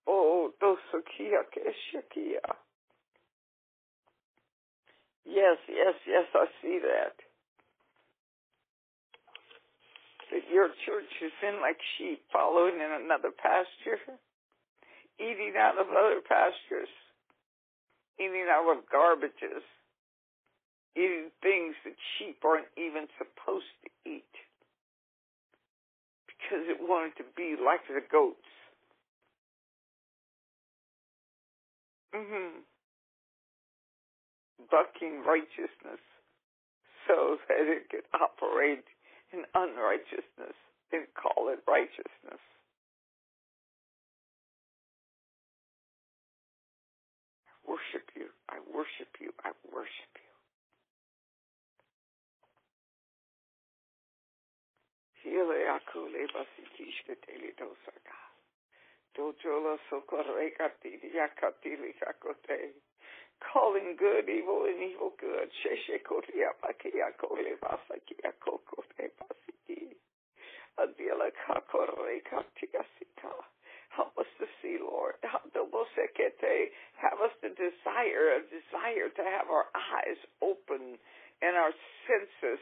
Oh, 0.08 0.52
dosukia 0.60 1.44
ke 1.52 1.74
shakia. 1.88 2.56
Yes, 5.26 5.58
yes, 5.70 5.96
yes, 6.06 6.28
I 6.36 6.46
see 6.62 6.80
that. 6.80 7.16
That 10.32 10.44
your 10.52 10.70
church 10.86 11.12
has 11.22 11.32
been 11.42 11.62
like 11.62 11.78
sheep 11.98 12.24
following 12.34 12.76
in 12.76 12.92
another 13.06 13.32
pasture, 13.32 14.00
eating 15.20 15.54
out 15.58 15.78
of 15.78 15.88
other 15.88 16.22
pastures 16.28 16.90
eating 18.20 18.48
out 18.50 18.68
of 18.72 18.84
garbages, 18.90 19.64
eating 20.96 21.32
things 21.42 21.76
that 21.86 21.96
sheep 22.18 22.38
aren't 22.44 22.68
even 22.78 23.08
supposed 23.18 23.72
to 23.84 23.90
eat 24.10 24.36
because 26.28 26.68
it 26.68 26.78
wanted 26.82 27.16
to 27.18 27.24
be 27.36 27.56
like 27.56 27.80
the 27.88 28.02
goats. 28.12 28.52
Mm-hmm. 32.14 32.60
Bucking 34.70 35.24
righteousness 35.26 36.04
so 37.08 37.38
that 37.48 37.64
it 37.68 37.90
could 37.90 38.08
operate 38.14 38.84
in 39.32 39.44
unrighteousness 39.56 40.56
and 40.92 41.08
call 41.16 41.50
it 41.50 41.60
righteousness. 41.68 42.40
I 48.52 48.60
worship 48.76 49.16
you. 49.20 49.32
I 49.44 49.52
worship 49.72 50.14
you. 50.20 50.32
Hele 55.24 55.66
akule. 55.72 56.28
Calling 63.54 63.96
good 63.98 64.30
evil 64.30 64.66
and 64.66 64.82
evil 64.84 65.14
good. 65.20 65.50
Sheshe 65.64 66.00
pakia 66.62 67.12
kole 67.18 67.58
sika. 73.00 73.34
Help 73.90 74.18
us 74.18 74.28
to 74.40 74.46
see, 74.62 74.78
Lord. 74.80 75.16
Have 75.24 77.20
us 77.22 77.32
the 77.42 77.50
desire, 78.02 78.38
a 78.38 78.42
desire 78.50 79.10
to 79.14 79.24
have 79.24 79.48
our 79.50 79.70
eyes 79.76 80.18
open 80.42 80.98
and 81.42 81.54
our 81.58 81.72
senses 82.10 82.62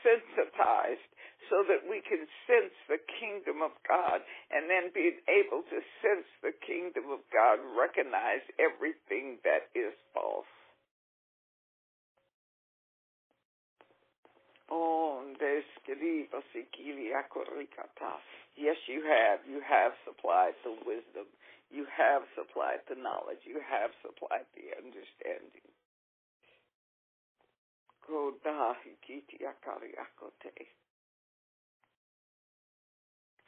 sensitized 0.00 1.04
so 1.50 1.62
that 1.68 1.84
we 1.86 2.02
can 2.02 2.26
sense 2.46 2.74
the 2.88 2.98
kingdom 3.20 3.62
of 3.62 3.70
God 3.86 4.20
and 4.50 4.66
then 4.70 4.90
being 4.94 5.18
able 5.28 5.62
to 5.62 5.78
sense 6.02 6.26
the 6.42 6.54
kingdom 6.64 7.10
of 7.12 7.20
God, 7.32 7.60
recognize 7.76 8.42
everything 8.58 9.38
that 9.44 9.70
is 9.74 9.94
false. 10.14 10.48
Yes, 18.58 18.74
you 18.90 19.06
have. 19.06 19.38
You 19.46 19.62
have 19.62 19.94
supplied 20.02 20.58
the 20.66 20.74
wisdom. 20.82 21.30
You 21.70 21.86
have 21.90 22.22
supplied 22.38 22.82
the 22.88 22.96
knowledge. 22.96 23.42
You 23.44 23.60
have 23.62 23.90
supplied 24.02 24.46
the 24.54 24.70
understanding. 24.78 25.66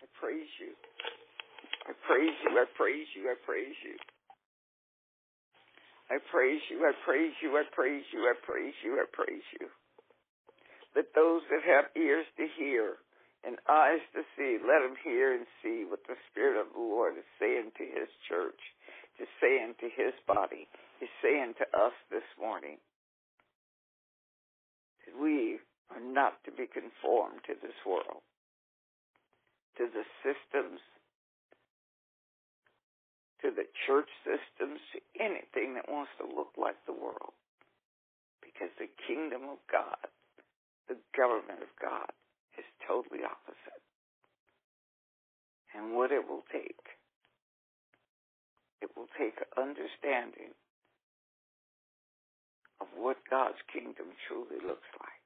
I 0.02 0.06
praise 0.18 0.50
you. 0.60 0.74
I 1.86 1.92
praise 2.06 2.36
you. 2.44 2.52
I 2.58 2.66
praise 2.76 3.08
you. 3.16 3.22
I 3.30 3.36
praise 3.46 3.78
you. 3.84 3.96
I 6.10 6.18
praise 6.32 6.62
you. 6.70 6.78
I 6.84 6.92
praise 7.04 7.32
you. 7.42 7.56
I 7.56 7.64
praise 7.74 8.04
you. 8.12 8.20
I 8.26 8.34
praise 8.44 8.74
you. 8.84 8.92
I 8.98 9.06
praise 9.12 9.48
you. 9.60 9.68
That 10.96 11.14
those 11.14 11.42
that 11.50 11.62
have 11.64 11.92
ears 11.96 12.26
to 12.36 12.46
hear 12.58 12.96
and 13.44 13.56
eyes 13.68 14.02
to 14.14 14.22
see. 14.36 14.58
Let 14.58 14.82
them 14.82 14.98
hear 15.02 15.34
and 15.34 15.46
see 15.62 15.84
what 15.86 16.02
the 16.08 16.18
Spirit 16.30 16.58
of 16.58 16.72
the 16.74 16.80
Lord 16.80 17.14
is 17.16 17.28
saying 17.38 17.70
to 17.78 17.84
His 17.84 18.10
church, 18.26 18.58
is 19.20 19.28
saying 19.40 19.74
to 19.80 19.88
His 19.90 20.14
body, 20.26 20.66
is 21.00 21.10
saying 21.22 21.54
to 21.58 21.66
us 21.78 21.94
this 22.10 22.26
morning. 22.40 22.78
That 25.06 25.14
we 25.16 25.58
are 25.90 26.02
not 26.02 26.42
to 26.44 26.52
be 26.52 26.66
conformed 26.66 27.40
to 27.46 27.54
this 27.62 27.76
world, 27.86 28.20
to 29.78 29.86
the 29.88 30.04
systems, 30.20 30.82
to 33.40 33.54
the 33.54 33.70
church 33.86 34.10
systems, 34.26 34.82
to 34.92 34.98
anything 35.22 35.74
that 35.78 35.88
wants 35.88 36.10
to 36.18 36.26
look 36.26 36.52
like 36.58 36.76
the 36.84 36.92
world. 36.92 37.32
Because 38.42 38.74
the 38.76 38.90
kingdom 39.06 39.46
of 39.46 39.62
God, 39.70 40.10
the 40.90 40.98
government 41.14 41.62
of 41.62 41.70
God, 41.80 42.10
is 42.58 42.66
totally 42.86 43.22
opposite. 43.24 43.82
And 45.74 45.94
what 45.94 46.10
it 46.10 46.26
will 46.28 46.44
take, 46.50 46.82
it 48.82 48.90
will 48.96 49.08
take 49.18 49.38
understanding 49.56 50.54
of 52.80 52.88
what 52.96 53.18
God's 53.30 53.60
kingdom 53.72 54.14
truly 54.26 54.58
looks 54.64 54.88
like. 54.98 55.17